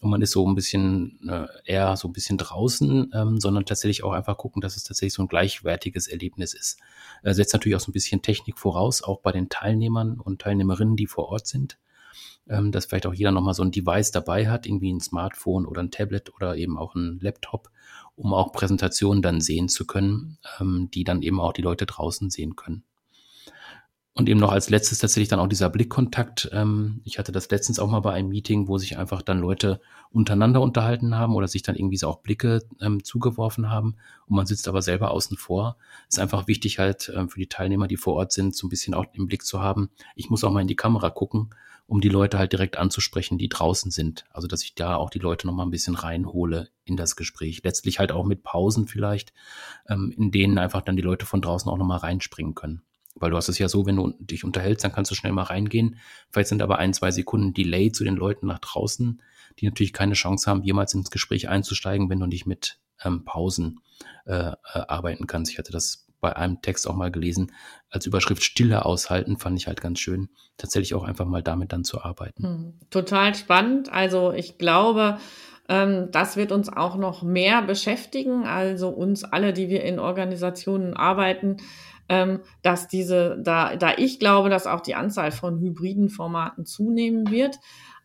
und 0.01 0.09
man 0.09 0.21
ist 0.21 0.31
so 0.31 0.45
ein 0.45 0.55
bisschen 0.55 1.19
äh, 1.29 1.45
eher 1.63 1.95
so 1.95 2.09
ein 2.09 2.13
bisschen 2.13 2.37
draußen, 2.37 3.11
ähm, 3.13 3.39
sondern 3.39 3.65
tatsächlich 3.65 4.03
auch 4.03 4.11
einfach 4.11 4.37
gucken, 4.37 4.61
dass 4.61 4.75
es 4.75 4.83
tatsächlich 4.83 5.13
so 5.13 5.23
ein 5.23 5.29
gleichwertiges 5.29 6.07
Erlebnis 6.07 6.53
ist. 6.53 6.79
Äh, 7.23 7.33
setzt 7.33 7.53
natürlich 7.53 7.75
auch 7.77 7.81
so 7.81 7.91
ein 7.91 7.93
bisschen 7.93 8.21
Technik 8.21 8.59
voraus, 8.59 9.03
auch 9.03 9.21
bei 9.21 9.31
den 9.31 9.47
Teilnehmern 9.47 10.19
und 10.19 10.41
Teilnehmerinnen, 10.41 10.97
die 10.97 11.07
vor 11.07 11.29
Ort 11.29 11.47
sind 11.47 11.77
ähm, 12.48 12.72
dass 12.72 12.86
vielleicht 12.86 13.05
auch 13.05 13.13
jeder 13.13 13.31
nochmal 13.31 13.53
so 13.53 13.63
ein 13.63 13.72
Device 13.72 14.12
dabei 14.12 14.50
hat, 14.50 14.65
irgendwie 14.65 14.91
ein 14.91 15.00
Smartphone 15.00 15.65
oder 15.65 15.81
ein 15.81 15.91
Tablet 15.91 16.34
oder 16.36 16.55
eben 16.55 16.77
auch 16.77 16.95
ein 16.95 17.19
Laptop, 17.22 17.69
um 18.15 18.34
auch 18.34 18.51
Präsentationen 18.51 19.22
dann 19.22 19.41
sehen 19.41 19.69
zu 19.69 19.86
können, 19.86 20.38
ähm, 20.60 20.89
die 20.93 21.03
dann 21.03 21.22
eben 21.22 21.39
auch 21.39 21.53
die 21.53 21.62
Leute 21.62 21.86
draußen 21.86 22.29
sehen 22.29 22.55
können. 22.55 22.84
Und 24.17 24.29
eben 24.29 24.39
noch 24.39 24.53
als 24.53 24.69
letztes 24.69 25.00
tatsächlich 25.00 25.27
dann 25.27 25.41
auch 25.41 25.50
dieser 25.50 25.69
Blickkontakt. 25.69 26.50
Ähm, 26.53 27.01
ich 27.03 27.19
hatte 27.19 27.34
das 27.34 27.50
letztens 27.50 27.79
auch 27.79 27.89
mal 27.89 28.00
bei 28.00 28.13
einem 28.13 28.29
Meeting, 28.29 28.69
wo 28.69 28.77
sich 28.77 28.98
einfach 28.98 29.22
dann 29.22 29.39
Leute 29.39 29.81
untereinander 30.10 30.62
unterhalten 30.62 31.15
haben 31.15 31.36
oder 31.36 31.50
sich 31.50 31.63
dann 31.63 31.75
irgendwie 31.75 31.98
so 31.98 32.07
auch 32.07 32.22
Blicke 32.22 32.63
ähm, 32.79 33.03
zugeworfen 33.03 33.69
haben 33.69 33.98
und 34.25 34.38
man 34.38 34.45
sitzt 34.45 34.69
aber 34.69 34.81
selber 34.81 35.12
außen 35.12 35.36
vor. 35.36 35.75
Ist 36.07 36.19
einfach 36.19 36.48
wichtig 36.48 36.79
halt 36.79 37.12
ähm, 37.13 37.27
für 37.27 37.41
die 37.41 37.50
Teilnehmer, 37.50 37.89
die 37.89 37.98
vor 37.98 38.13
Ort 38.13 38.31
sind, 38.31 38.55
so 38.55 38.67
ein 38.67 38.69
bisschen 38.69 38.93
auch 38.93 39.03
im 39.12 39.27
Blick 39.27 39.43
zu 39.43 39.62
haben. 39.62 39.89
Ich 40.15 40.29
muss 40.29 40.45
auch 40.45 40.51
mal 40.51 40.62
in 40.62 40.67
die 40.67 40.77
Kamera 40.77 41.10
gucken 41.10 41.50
um 41.88 42.01
die 42.01 42.10
Leute 42.10 42.39
halt 42.39 42.51
direkt 42.51 42.77
anzusprechen, 42.77 43.38
die 43.38 43.48
draußen 43.48 43.91
sind. 43.91 44.25
Also 44.31 44.48
dass 44.48 44.63
ich 44.63 44.74
da 44.74 44.95
auch 44.95 45.12
die 45.12 45.19
Leute 45.19 45.45
noch 45.45 45.53
mal 45.53 45.62
ein 45.62 45.69
bisschen 45.69 45.93
reinhole 45.93 46.69
in 46.84 46.98
das 46.98 47.15
Gespräch. 47.15 47.62
Letztlich 47.63 48.00
halt 48.00 48.12
auch 48.12 48.25
mit 48.25 48.41
Pausen 48.41 48.88
vielleicht, 48.88 49.34
in 49.88 50.31
denen 50.31 50.57
einfach 50.57 50.81
dann 50.81 50.95
die 50.95 51.03
Leute 51.03 51.27
von 51.27 51.43
draußen 51.43 51.69
auch 51.69 51.77
noch 51.77 51.86
mal 51.86 51.98
reinspringen 51.98 52.55
können. 52.55 52.81
Weil 53.15 53.31
du 53.31 53.38
hast 53.38 53.50
es 53.50 53.57
ja 53.60 53.69
so, 53.69 53.86
wenn 53.86 53.95
du 53.95 54.13
dich 54.19 54.43
unterhältst, 54.43 54.84
dann 54.84 54.91
kannst 54.91 55.10
du 55.12 55.15
schnell 55.15 55.31
mal 55.31 55.43
reingehen. 55.43 55.98
Vielleicht 56.31 56.50
sind 56.50 56.62
aber 56.62 56.77
ein, 56.79 56.93
zwei 56.93 57.12
Sekunden 57.12 57.53
Delay 57.53 57.91
zu 57.91 58.03
den 58.03 58.15
Leuten 58.15 58.48
nach 58.48 58.60
draußen, 58.60 59.22
die 59.60 59.65
natürlich 59.65 59.93
keine 59.93 60.13
Chance 60.13 60.50
haben, 60.50 60.63
jemals 60.63 60.93
ins 60.93 61.12
Gespräch 61.12 61.48
einzusteigen, 61.48 62.10
wenn 62.10 62.19
du 62.19 62.25
nicht 62.25 62.45
mit 62.45 62.79
ähm, 63.03 63.24
Pausen 63.24 63.79
äh, 64.25 64.51
äh, 64.51 64.53
arbeiten 64.74 65.27
kannst. 65.27 65.51
Ich 65.51 65.57
hatte 65.57 65.72
das 65.72 66.05
bei 66.19 66.36
einem 66.36 66.62
Text 66.62 66.88
auch 66.88 66.95
mal 66.95 67.12
gelesen, 67.12 67.51
als 67.89 68.05
Überschrift 68.05 68.43
Stille 68.43 68.86
aushalten, 68.86 69.38
fand 69.38 69.60
ich 69.60 69.67
halt 69.67 69.79
ganz 69.79 70.00
schön, 70.00 70.29
tatsächlich 70.57 70.95
auch 70.95 71.03
einfach 71.03 71.25
mal 71.25 71.43
damit 71.43 71.72
dann 71.72 71.84
zu 71.84 72.01
arbeiten. 72.01 72.43
Hm, 72.43 72.79
total 72.89 73.36
spannend. 73.36 73.91
Also 73.91 74.31
ich 74.31 74.57
glaube, 74.57 75.19
ähm, 75.69 76.10
das 76.12 76.36
wird 76.36 76.51
uns 76.51 76.69
auch 76.69 76.95
noch 76.95 77.22
mehr 77.22 77.62
beschäftigen, 77.62 78.45
also 78.45 78.89
uns 78.89 79.24
alle, 79.24 79.53
die 79.53 79.69
wir 79.69 79.84
in 79.84 80.00
Organisationen 80.00 80.95
arbeiten, 80.95 81.57
ähm, 82.09 82.41
dass 82.62 82.88
diese, 82.88 83.38
da, 83.41 83.75
da 83.75 83.93
ich 83.97 84.19
glaube, 84.19 84.50
dass 84.50 84.67
auch 84.67 84.81
die 84.81 84.95
Anzahl 84.95 85.31
von 85.31 85.59
hybriden 85.59 86.09
Formaten 86.09 86.65
zunehmen 86.65 87.31
wird. 87.31 87.57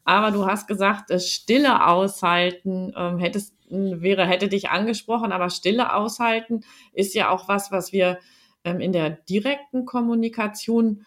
Aber 0.04 0.30
du 0.30 0.46
hast 0.46 0.66
gesagt, 0.66 1.10
das 1.10 1.28
Stille 1.28 1.86
aushalten 1.86 2.92
ähm, 2.96 3.18
hättest 3.18 3.54
wäre, 3.68 4.26
hätte 4.26 4.48
dich 4.48 4.70
angesprochen, 4.70 5.32
aber 5.32 5.50
Stille 5.50 5.94
aushalten 5.94 6.62
ist 6.92 7.14
ja 7.14 7.30
auch 7.30 7.48
was, 7.48 7.70
was 7.70 7.92
wir 7.92 8.18
ähm, 8.64 8.80
in 8.80 8.92
der 8.92 9.10
direkten 9.10 9.84
Kommunikation 9.84 11.06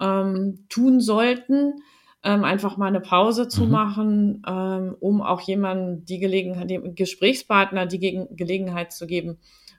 ähm, 0.00 0.66
tun 0.68 1.00
sollten. 1.00 1.82
Ähm, 2.22 2.44
einfach 2.44 2.78
mal 2.78 2.86
eine 2.86 3.00
Pause 3.00 3.48
zu 3.48 3.64
mhm. 3.64 3.70
machen, 3.70 4.42
ähm, 4.46 4.96
um 5.00 5.20
auch 5.20 5.42
jemandem 5.42 6.06
die 6.06 6.18
Gelegenheit, 6.18 6.70
dem 6.70 6.94
Gesprächspartner 6.94 7.86
die 7.86 7.98
Gegen 7.98 8.34
Gelegenheit 8.34 8.92
zu 8.92 9.06
geben, 9.06 9.38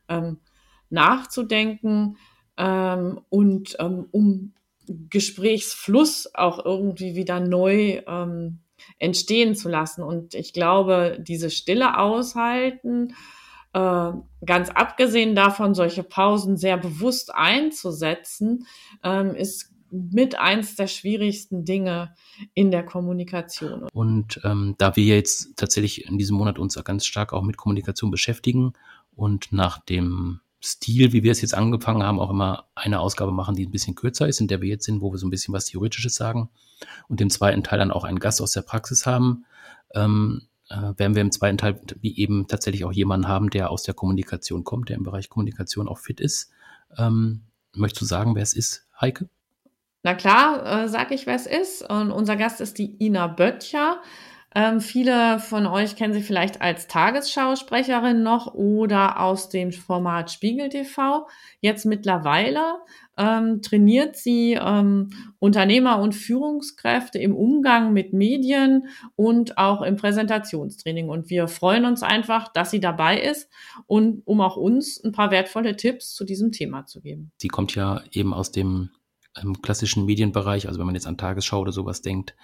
ähm, 0.10 0.38
nachzudenken 0.90 2.18
ähm, 2.58 3.22
und 3.30 3.78
um 4.12 4.54
Gesprächsfluss 4.88 6.30
auch 6.34 6.64
irgendwie 6.64 7.16
wieder 7.16 7.40
neu 7.40 8.02
ähm, 8.08 8.60
entstehen 9.00 9.56
zu 9.56 9.70
lassen. 9.70 10.04
Und 10.04 10.34
ich 10.36 10.54
glaube, 10.54 11.18
diese 11.20 11.50
Stille 11.50 11.98
aushalten, 11.98 13.16
äh, 13.74 14.12
ganz 14.46 14.70
abgesehen 14.70 15.36
davon, 15.36 15.74
solche 15.74 16.04
Pausen 16.04 16.58
sehr 16.58 16.78
bewusst 16.78 17.34
einzusetzen, 17.34 18.68
ähm, 19.04 19.36
ist 19.36 19.72
mit 19.92 20.38
eins 20.38 20.76
der 20.76 20.88
schwierigsten 20.88 21.64
Dinge 21.64 22.14
in 22.54 22.72
der 22.72 22.84
Kommunikation. 22.84 23.88
Und 23.94 24.42
ähm, 24.44 24.76
da 24.78 24.96
wir 24.96 25.16
jetzt 25.16 25.58
tatsächlich 25.58 26.06
in 26.06 26.18
diesem 26.18 26.38
Monat 26.38 26.60
uns 26.60 26.82
ganz 26.84 27.06
stark 27.06 27.34
auch 27.34 27.44
mit 27.44 27.58
Kommunikation 27.58 28.12
beschäftigen 28.12 28.74
und 29.16 29.52
nach 29.52 29.80
dem 29.80 30.42
Stil, 30.66 31.14
wie 31.14 31.22
wir 31.22 31.32
es 31.32 31.42
jetzt 31.42 31.54
angefangen 31.54 32.02
haben, 32.02 32.20
auch 32.20 32.32
immer 32.32 32.66
eine 32.74 33.00
Ausgabe 33.00 33.32
machen, 33.32 33.56
die 33.56 33.68
ein 33.68 33.72
bisschen 33.72 33.94
kürzer 33.94 34.28
ist, 34.28 34.42
in 34.42 34.48
der 34.48 34.62
wir 34.62 34.68
jetzt 34.68 34.86
sind, 34.86 35.00
wo 35.00 35.12
wir 35.12 35.20
so 35.20 35.28
ein 35.28 35.30
bisschen 35.30 35.54
was 35.54 35.66
Theoretisches 35.66 36.16
sagen 36.16 36.50
und 37.08 37.22
im 37.22 37.30
zweiten 37.30 37.64
Teil 37.64 37.78
dann 37.78 37.92
auch 37.92 38.04
einen 38.04 38.20
Gast 38.20 38.42
aus 38.42 38.52
der 38.52 38.64
Praxis 38.64 39.06
haben. 39.06 39.46
Ähm, 39.94 40.48
äh, 40.70 40.98
werden 40.98 41.14
wir 41.14 41.22
im 41.22 41.32
zweiten 41.32 41.60
Teil 41.60 41.80
wie 42.02 42.18
eben 42.18 42.48
tatsächlich 42.48 42.84
auch 42.84 42.92
jemanden 42.92 43.28
haben, 43.28 43.52
der 43.52 43.70
aus 43.70 43.84
der 43.84 43.94
Kommunikation 43.94 44.64
kommt, 44.64 44.90
der 44.90 44.98
im 44.98 45.04
Bereich 45.04 45.30
Kommunikation 45.30 45.88
auch 45.88 46.00
fit 46.00 46.20
ist. 46.20 46.52
Ähm, 46.98 47.42
möchtest 47.74 48.02
du 48.02 48.06
sagen, 48.06 48.34
wer 48.34 48.42
es 48.42 48.54
ist, 48.54 48.88
Heike? 49.00 49.30
Na 50.02 50.16
klar, 50.16 50.84
äh, 50.84 50.90
sag 50.90 51.12
ich, 51.12 51.28
wer 51.28 51.36
es 51.36 51.46
ist. 51.46 51.88
Und 51.88 52.12
unser 52.12 52.36
Gast 52.38 52.60
ist 52.60 52.80
die 52.80 52.96
Ina 53.04 53.28
Böttcher. 53.28 54.02
Ähm, 54.58 54.80
viele 54.80 55.40
von 55.40 55.66
euch 55.66 55.98
kennen 55.98 56.14
sie 56.14 56.22
vielleicht 56.22 56.62
als 56.62 56.88
Tagesschausprecherin 56.88 58.24
noch 58.24 58.54
oder 58.54 59.20
aus 59.20 59.50
dem 59.50 59.74
Format 59.74 60.32
Spiegel 60.32 60.70
TV. 60.70 61.28
Jetzt 61.60 61.86
mittlerweile 61.86 62.62
ähm, 63.18 63.62
trainiert 63.62 64.16
sie 64.16 64.54
ähm, 64.54 65.10
Unternehmer 65.40 66.00
und 66.00 66.16
Führungskräfte 66.16 67.20
im 67.20 67.36
Umgang 67.36 67.92
mit 67.92 68.14
Medien 68.14 68.88
und 69.18 69.58
auch 69.58 69.82
im 69.82 69.98
Präsentationstraining. 69.98 71.10
Und 71.10 71.30
wir 71.30 71.50
freuen 71.50 71.84
uns 71.84 72.02
einfach, 72.02 72.48
dass 72.54 72.72
sie 72.72 72.80
dabei 72.80 73.20
ist 73.20 73.50
und 73.88 74.26
um 74.26 74.40
auch 74.40 74.56
uns 74.56 75.04
ein 75.04 75.12
paar 75.12 75.32
wertvolle 75.32 75.76
Tipps 75.76 76.14
zu 76.14 76.24
diesem 76.24 76.54
Thema 76.54 76.86
zu 76.86 77.02
geben. 77.02 77.34
Sie 77.42 77.50
kommt 77.50 77.76
ja 77.76 78.02
eben 78.14 78.34
aus 78.34 78.54
dem 78.54 78.92
ähm, 79.42 79.62
klassischen 79.62 80.06
Medienbereich, 80.06 80.70
also 80.70 80.80
wenn 80.80 80.86
man 80.86 80.96
jetzt 80.96 81.08
an 81.08 81.18
Tagesschau 81.18 81.60
oder 81.60 81.74
sowas 81.74 82.02
denkt, 82.02 82.36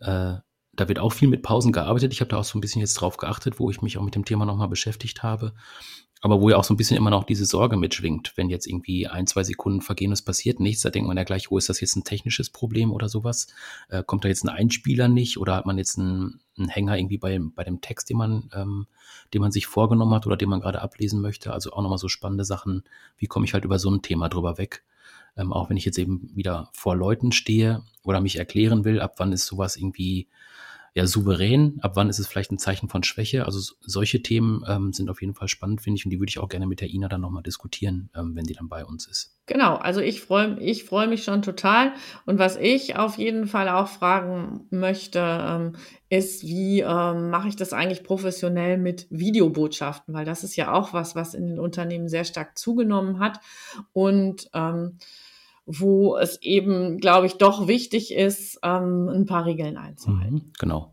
äh, 0.00 0.34
da 0.76 0.88
wird 0.88 0.98
auch 0.98 1.12
viel 1.12 1.28
mit 1.28 1.42
Pausen 1.42 1.72
gearbeitet. 1.72 2.12
Ich 2.12 2.20
habe 2.20 2.28
da 2.28 2.38
auch 2.38 2.44
so 2.44 2.56
ein 2.56 2.60
bisschen 2.60 2.80
jetzt 2.80 2.94
drauf 2.94 3.16
geachtet, 3.16 3.58
wo 3.58 3.70
ich 3.70 3.82
mich 3.82 3.98
auch 3.98 4.02
mit 4.02 4.14
dem 4.14 4.24
Thema 4.24 4.44
nochmal 4.44 4.68
beschäftigt 4.68 5.22
habe. 5.22 5.52
Aber 6.22 6.40
wo 6.40 6.48
ja 6.48 6.56
auch 6.56 6.64
so 6.64 6.72
ein 6.72 6.78
bisschen 6.78 6.96
immer 6.96 7.10
noch 7.10 7.24
diese 7.24 7.44
Sorge 7.44 7.76
mitschwingt, 7.76 8.32
wenn 8.36 8.48
jetzt 8.48 8.66
irgendwie 8.66 9.06
ein, 9.06 9.26
zwei 9.26 9.42
Sekunden 9.42 9.82
vergehen 9.82 10.12
es 10.12 10.22
passiert 10.22 10.60
nichts, 10.60 10.82
da 10.82 10.90
denkt 10.90 11.06
man 11.06 11.16
ja 11.16 11.24
gleich, 11.24 11.50
wo 11.50 11.56
oh, 11.56 11.58
ist 11.58 11.68
das 11.68 11.80
jetzt 11.80 11.94
ein 11.94 12.04
technisches 12.04 12.48
Problem 12.48 12.90
oder 12.90 13.08
sowas? 13.08 13.48
Äh, 13.90 14.02
kommt 14.02 14.24
da 14.24 14.28
jetzt 14.28 14.42
ein 14.42 14.48
Einspieler 14.48 15.08
nicht 15.08 15.36
oder 15.36 15.54
hat 15.56 15.66
man 15.66 15.76
jetzt 15.76 15.98
einen, 15.98 16.40
einen 16.56 16.68
Hänger 16.68 16.96
irgendwie 16.96 17.18
bei, 17.18 17.38
bei 17.38 17.64
dem 17.64 17.82
Text, 17.82 18.08
den 18.08 18.16
man, 18.16 18.48
ähm, 18.54 18.86
den 19.34 19.42
man 19.42 19.52
sich 19.52 19.66
vorgenommen 19.66 20.14
hat 20.14 20.26
oder 20.26 20.38
den 20.38 20.48
man 20.48 20.60
gerade 20.60 20.80
ablesen 20.80 21.20
möchte? 21.20 21.52
Also 21.52 21.72
auch 21.72 21.82
nochmal 21.82 21.98
so 21.98 22.08
spannende 22.08 22.44
Sachen, 22.44 22.84
wie 23.18 23.26
komme 23.26 23.44
ich 23.44 23.52
halt 23.52 23.66
über 23.66 23.78
so 23.78 23.90
ein 23.90 24.00
Thema 24.00 24.30
drüber 24.30 24.56
weg? 24.56 24.84
Ähm, 25.36 25.52
auch 25.52 25.68
wenn 25.68 25.76
ich 25.76 25.84
jetzt 25.84 25.98
eben 25.98 26.30
wieder 26.34 26.70
vor 26.72 26.96
Leuten 26.96 27.30
stehe 27.30 27.82
oder 28.02 28.22
mich 28.22 28.38
erklären 28.38 28.86
will, 28.86 29.00
ab 29.00 29.16
wann 29.18 29.32
ist 29.32 29.44
sowas 29.44 29.76
irgendwie 29.76 30.28
ja 30.96 31.06
souverän, 31.06 31.78
ab 31.82 31.94
wann 31.94 32.08
ist 32.08 32.18
es 32.18 32.26
vielleicht 32.26 32.50
ein 32.50 32.58
Zeichen 32.58 32.88
von 32.88 33.02
Schwäche. 33.02 33.44
Also 33.44 33.74
solche 33.80 34.22
Themen 34.22 34.64
ähm, 34.66 34.94
sind 34.94 35.10
auf 35.10 35.20
jeden 35.20 35.34
Fall 35.34 35.46
spannend, 35.46 35.82
finde 35.82 35.98
ich, 35.98 36.06
und 36.06 36.10
die 36.10 36.18
würde 36.18 36.30
ich 36.30 36.38
auch 36.38 36.48
gerne 36.48 36.66
mit 36.66 36.80
der 36.80 36.88
Ina 36.88 37.08
dann 37.08 37.20
nochmal 37.20 37.42
diskutieren, 37.42 38.08
ähm, 38.16 38.34
wenn 38.34 38.44
die 38.44 38.54
dann 38.54 38.70
bei 38.70 38.82
uns 38.82 39.06
ist. 39.06 39.36
Genau, 39.44 39.76
also 39.76 40.00
ich 40.00 40.22
freue 40.22 40.58
ich 40.58 40.84
freu 40.84 41.06
mich 41.06 41.22
schon 41.22 41.42
total. 41.42 41.92
Und 42.24 42.38
was 42.38 42.56
ich 42.56 42.96
auf 42.96 43.18
jeden 43.18 43.46
Fall 43.46 43.68
auch 43.68 43.88
fragen 43.88 44.66
möchte, 44.70 45.20
ähm, 45.20 45.72
ist, 46.08 46.44
wie 46.44 46.80
ähm, 46.80 47.28
mache 47.28 47.48
ich 47.48 47.56
das 47.56 47.74
eigentlich 47.74 48.02
professionell 48.02 48.78
mit 48.78 49.06
Videobotschaften? 49.10 50.14
Weil 50.14 50.24
das 50.24 50.44
ist 50.44 50.56
ja 50.56 50.72
auch 50.72 50.94
was, 50.94 51.14
was 51.14 51.34
in 51.34 51.46
den 51.46 51.60
Unternehmen 51.60 52.08
sehr 52.08 52.24
stark 52.24 52.56
zugenommen 52.56 53.18
hat. 53.18 53.40
Und 53.92 54.48
ähm, 54.54 54.96
wo 55.66 56.16
es 56.16 56.40
eben, 56.42 56.98
glaube 56.98 57.26
ich, 57.26 57.34
doch 57.34 57.66
wichtig 57.66 58.14
ist, 58.14 58.60
ähm, 58.62 59.08
ein 59.08 59.26
paar 59.26 59.44
Regeln 59.44 59.76
einzuhalten. 59.76 60.34
Mhm, 60.34 60.52
genau. 60.58 60.92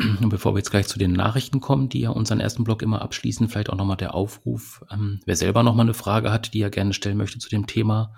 Und 0.00 0.28
bevor 0.28 0.54
wir 0.54 0.58
jetzt 0.58 0.70
gleich 0.70 0.86
zu 0.86 0.96
den 0.98 1.12
Nachrichten 1.12 1.60
kommen, 1.60 1.88
die 1.88 2.00
ja 2.00 2.10
unseren 2.10 2.40
ersten 2.40 2.64
Blog 2.64 2.82
immer 2.82 3.00
abschließen, 3.02 3.48
vielleicht 3.48 3.70
auch 3.70 3.76
nochmal 3.76 3.96
der 3.96 4.14
Aufruf, 4.14 4.84
ähm, 4.90 5.20
wer 5.26 5.34
selber 5.34 5.64
nochmal 5.64 5.86
eine 5.86 5.94
Frage 5.94 6.30
hat, 6.32 6.54
die 6.54 6.62
er 6.62 6.70
gerne 6.70 6.92
stellen 6.92 7.16
möchte 7.16 7.40
zu 7.40 7.48
dem 7.48 7.66
Thema 7.66 8.14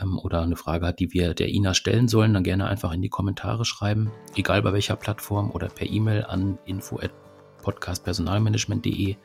ähm, 0.00 0.16
oder 0.18 0.42
eine 0.42 0.54
Frage 0.54 0.86
hat, 0.86 1.00
die 1.00 1.12
wir 1.12 1.34
der 1.34 1.48
Ina 1.48 1.74
stellen 1.74 2.06
sollen, 2.06 2.34
dann 2.34 2.44
gerne 2.44 2.68
einfach 2.68 2.92
in 2.92 3.02
die 3.02 3.08
Kommentare 3.08 3.64
schreiben, 3.64 4.12
egal 4.36 4.62
bei 4.62 4.72
welcher 4.72 4.94
Plattform 4.94 5.50
oder 5.50 5.66
per 5.68 5.90
E-Mail 5.90 6.24
an 6.24 6.56
info@podcastpersonalmanagement.de, 6.66 9.16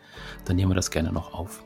dann 0.45 0.55
nehmen 0.55 0.71
wir 0.71 0.75
das 0.75 0.89
gerne 0.89 1.13
noch 1.13 1.35
auf. 1.35 1.63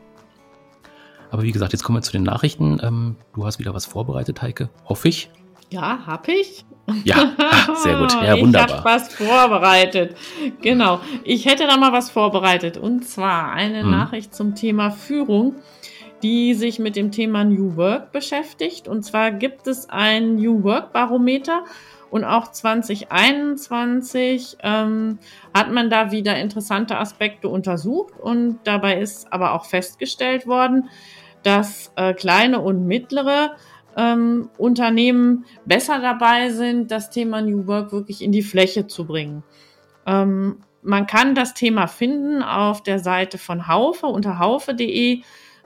Aber 1.29 1.43
wie 1.43 1.51
gesagt, 1.51 1.73
jetzt 1.73 1.83
kommen 1.83 1.97
wir 1.97 2.01
zu 2.01 2.11
den 2.11 2.23
Nachrichten. 2.23 2.79
Ähm, 2.81 3.15
du 3.35 3.45
hast 3.45 3.59
wieder 3.59 3.73
was 3.73 3.85
vorbereitet, 3.85 4.41
Heike. 4.41 4.69
Hoffe 4.85 5.09
ich. 5.09 5.29
Ja, 5.69 5.99
hab 6.05 6.27
ich. 6.27 6.65
Ja, 7.03 7.33
sehr 7.83 7.97
gut. 7.97 8.13
Ja, 8.13 8.39
wunderbar. 8.39 8.67
Ich 8.67 8.75
habe 8.75 8.85
was 8.85 9.13
vorbereitet. 9.13 10.15
Genau. 10.61 11.01
Ich 11.23 11.45
hätte 11.45 11.67
da 11.67 11.77
mal 11.77 11.91
was 11.91 12.09
vorbereitet. 12.09 12.77
Und 12.77 13.05
zwar 13.05 13.51
eine 13.51 13.81
hm. 13.81 13.91
Nachricht 13.91 14.33
zum 14.33 14.55
Thema 14.55 14.91
Führung, 14.91 15.55
die 16.23 16.53
sich 16.53 16.79
mit 16.79 16.95
dem 16.95 17.11
Thema 17.11 17.43
New 17.43 17.75
Work 17.75 18.13
beschäftigt. 18.13 18.87
Und 18.87 19.03
zwar 19.03 19.31
gibt 19.31 19.67
es 19.67 19.89
ein 19.89 20.35
New 20.35 20.63
Work 20.63 20.93
Barometer. 20.93 21.65
Und 22.09 22.23
auch 22.23 22.49
2021 22.49 24.59
ähm, 24.63 25.19
hat 25.53 25.69
man 25.71 25.89
da 25.89 26.11
wieder 26.11 26.37
interessante 26.37 26.97
Aspekte 26.97 27.49
untersucht. 27.49 28.13
Und 28.17 28.59
dabei 28.63 29.01
ist 29.01 29.33
aber 29.33 29.53
auch 29.53 29.65
festgestellt 29.65 30.47
worden, 30.47 30.89
dass 31.47 31.93
äh, 31.95 32.13
kleine 32.13 32.59
und 32.59 32.85
mittlere 32.85 33.55
ähm, 33.95 34.49
Unternehmen 34.57 35.45
besser 35.63 36.01
dabei 36.01 36.49
sind, 36.49 36.91
das 36.91 37.09
Thema 37.09 37.41
New 37.41 37.67
Work 37.67 37.93
wirklich 37.93 38.21
in 38.21 38.33
die 38.33 38.41
Fläche 38.43 38.87
zu 38.87 39.05
bringen. 39.05 39.43
Ähm, 40.05 40.57
man 40.81 41.07
kann 41.07 41.35
das 41.35 41.53
Thema 41.53 41.87
finden 41.87 42.43
auf 42.43 42.83
der 42.83 42.99
Seite 42.99 43.37
von 43.37 43.69
Haufe 43.69 44.07
unter 44.07 44.39
haufe.de 44.39 45.21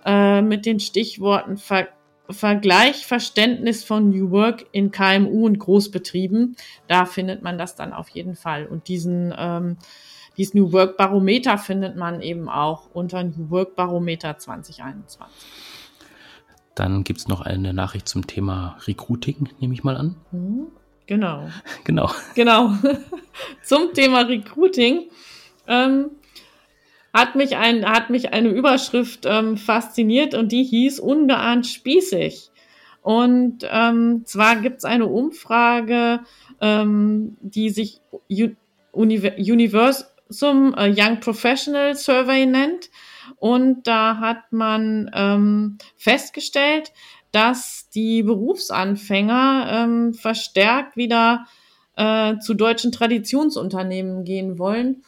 äh, 0.06 0.41
mit 0.44 0.67
den 0.67 0.80
Stichworten 0.80 1.58
Ver 1.58 1.88
Vergleich 2.30 3.06
Verständnis 3.08 3.84
von 3.84 4.10
New 4.12 4.32
Work 4.32 4.65
in 4.72 4.91
KMU 4.91 5.48
und 5.48 5.60
Großbetrieben. 5.60 6.56
Da 6.88 7.06
findet 7.06 7.41
man 7.41 7.58
das 7.58 7.76
dann 7.76 7.91
auf 7.91 8.08
jeden 8.08 8.36
Fall. 8.36 8.67
Und 8.67 8.88
diesen 8.88 9.34
ähm, 9.38 9.78
dieses 10.38 10.54
New 10.54 10.72
Work 10.72 10.98
Barometer 10.98 11.58
findet 11.58 11.96
man 11.96 12.22
eben 12.22 12.48
auch 12.50 12.89
unter 12.94 13.24
New 13.24 13.50
Work 13.50 13.76
Barometer 13.76 14.38
2021. 14.38 15.20
Dann 16.75 17.03
gibt 17.03 17.19
es 17.19 17.27
noch 17.27 17.41
eine 17.41 17.73
Nachricht 17.73 18.07
zum 18.07 18.27
Thema 18.27 18.77
Recruiting, 18.88 19.49
nehme 19.60 19.73
ich 19.73 19.84
mal 19.84 19.97
an. 19.97 20.15
Mhm. 20.31 20.67
Genau. 21.07 21.49
Genau. 21.84 22.10
Genau. 22.36 22.73
zum 23.63 23.93
Thema 23.93 24.21
Recruiting. 24.21 25.10
Ähm, 25.67 26.12
hat 27.13 27.36
mich, 27.36 27.57
ein, 27.57 27.86
hat 27.86 28.10
mich 28.10 28.31
eine 28.31 28.47
Überschrift 28.47 29.25
ähm, 29.25 29.57
fasziniert 29.57 30.34
und 30.34 30.53
die 30.53 30.63
hieß 30.63 31.01
Ungeahnt 31.01 31.67
spießig. 31.67 32.51
Und 33.01 33.67
ähm, 33.69 34.21
zwar 34.25 34.57
gibt 34.57 34.77
es 34.77 34.86
eine 34.86 35.07
Umfrage, 35.07 36.21
ähm, 36.62 37.36
die 37.41 37.69
sich 37.71 37.99
Universe, 38.93 40.05
zum 40.29 40.73
äh, 40.75 40.93
Young 40.95 41.19
Professional 41.19 41.95
Survey 41.95 42.45
nennt. 42.45 42.89
Und 43.41 43.88
da 43.88 44.19
hat 44.19 44.51
man 44.51 45.10
ähm, 45.15 45.80
festgestellt, 45.97 46.93
dass 47.32 47.89
die 47.89 48.21
Berufsanfänger 48.21 49.67
ähm, 49.67 50.13
verstärkt 50.13 50.95
wieder 50.95 51.47
äh, 51.95 52.38
zu 52.38 52.54
deutschen 52.54 52.91
Traditionsunternehmen 52.91 54.25
gehen 54.25 54.60
wollen. 54.60 55.01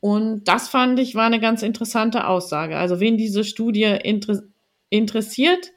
Und 0.00 0.44
das 0.44 0.70
fand 0.70 0.98
ich 0.98 1.14
war 1.14 1.26
eine 1.26 1.40
ganz 1.40 1.62
interessante 1.62 2.26
Aussage. 2.26 2.78
Also 2.78 3.00
wen 3.00 3.18
diese 3.18 3.44
Studie 3.44 3.82
inter 4.02 4.44
interessiert, 4.88 5.72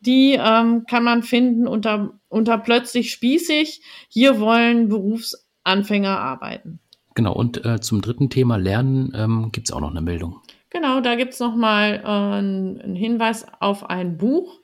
die 0.00 0.34
ähm, 0.38 0.84
kann 0.86 1.02
man 1.02 1.22
finden 1.22 1.66
unter, 1.66 2.12
unter 2.28 2.58
plötzlich 2.58 3.10
spießig. 3.10 3.80
Hier 4.10 4.38
wollen 4.38 4.88
Berufsanfänger 4.88 6.20
arbeiten. 6.20 6.80
Genau, 7.14 7.32
und 7.32 7.64
äh, 7.64 7.80
zum 7.80 8.02
dritten 8.02 8.28
Thema 8.28 8.56
Lernen 8.56 9.12
ähm, 9.14 9.48
gibt 9.50 9.70
es 9.70 9.72
auch 9.72 9.80
noch 9.80 9.90
eine 9.90 10.02
Meldung. 10.02 10.42
Genau, 10.70 11.00
da 11.00 11.14
gibt 11.14 11.32
es 11.32 11.40
nochmal 11.40 12.02
äh, 12.04 12.08
einen 12.08 12.94
Hinweis 12.94 13.46
auf 13.60 13.88
ein 13.88 14.18
Buch. 14.18 14.60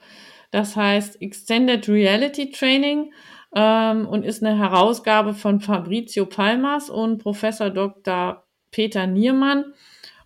Das 0.50 0.76
heißt 0.76 1.20
Extended 1.22 1.88
Reality 1.88 2.50
Training 2.50 3.12
ähm, 3.56 4.06
und 4.06 4.24
ist 4.24 4.42
eine 4.42 4.58
Herausgabe 4.58 5.34
von 5.34 5.60
Fabrizio 5.60 6.26
Palmas 6.26 6.90
und 6.90 7.18
Professor 7.18 7.70
Dr. 7.70 8.44
Peter 8.70 9.06
Niermann. 9.06 9.72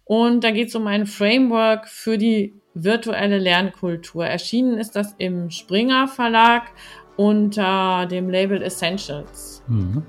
Und 0.05 0.43
da 0.43 0.51
geht 0.51 0.69
es 0.69 0.75
um 0.75 0.87
ein 0.87 1.07
Framework 1.07 1.89
für 1.89 2.19
die 2.19 2.55
virtuelle 2.75 3.39
Lernkultur. 3.39 4.27
Erschienen 4.27 4.79
ist 4.79 4.97
das 4.97 5.15
im 5.19 5.51
Springer 5.51 6.09
Verlag 6.09 6.71
unter 7.17 8.07
dem 8.07 8.31
Label 8.31 8.63
Essentials. 8.63 9.63
Mhm. 9.69 10.05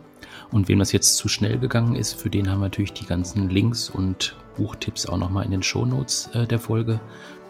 Und 0.52 0.68
wem 0.68 0.80
das 0.80 0.92
jetzt 0.92 1.16
zu 1.16 1.28
schnell 1.28 1.60
gegangen 1.60 1.96
ist, 1.96 2.20
für 2.20 2.30
den 2.30 2.50
haben 2.50 2.60
wir 2.60 2.66
natürlich 2.66 2.94
die 2.94 3.06
ganzen 3.06 3.50
Links 3.50 3.90
und 3.90 4.36
Buchtipps 4.58 5.06
auch 5.06 5.18
nochmal 5.18 5.46
in 5.46 5.52
den 5.52 5.64
Shownotes 5.64 6.30
äh, 6.34 6.48
der 6.48 6.60
Folge. 6.60 7.00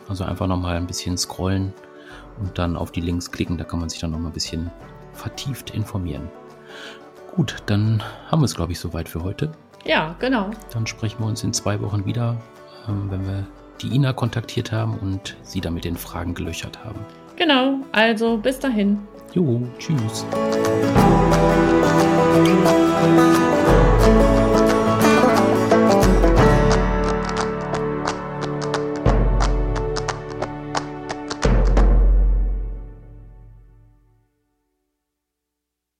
Also 0.08 0.24
einfach 0.24 0.48
nochmal 0.48 0.76
ein 0.76 0.88
bisschen 0.88 1.18
scrollen 1.18 1.74
und 2.40 2.58
dann 2.58 2.76
auf 2.76 2.92
die 2.92 3.02
Links 3.02 3.32
klicken. 3.32 3.58
Da 3.58 3.64
kann 3.64 3.80
man 3.80 3.90
sich 3.90 4.00
dann 4.00 4.12
nochmal 4.12 4.32
ein 4.32 4.34
bisschen 4.34 4.70
vertieft 5.14 5.72
informieren. 5.72 6.30
Gut, 7.36 7.58
dann 7.68 8.04
haben 8.28 8.42
wir 8.42 8.46
es, 8.46 8.56
glaube 8.56 8.72
ich, 8.72 8.80
soweit 8.80 9.08
für 9.08 9.24
heute. 9.24 9.52
Ja, 9.86 10.16
genau. 10.20 10.50
Dann 10.72 10.88
sprechen 10.88 11.20
wir 11.20 11.28
uns 11.28 11.44
in 11.44 11.54
zwei 11.54 11.80
Wochen 11.82 12.06
wieder, 12.06 12.38
ähm, 12.88 13.10
wenn 13.10 13.26
wir 13.26 13.48
die 13.82 13.96
Ina 13.96 14.14
kontaktiert 14.14 14.72
haben 14.72 14.98
und 14.98 15.38
sie 15.44 15.62
dann 15.62 15.74
mit 15.74 15.86
den 15.86 15.96
Fragen 15.96 16.34
gelöchert 16.34 16.84
haben. 16.84 17.00
Genau, 17.38 17.78
also 17.94 18.38
bis 18.38 18.60
dahin. 18.60 19.00
Jo, 19.36 19.62
tschüss. 19.78 20.26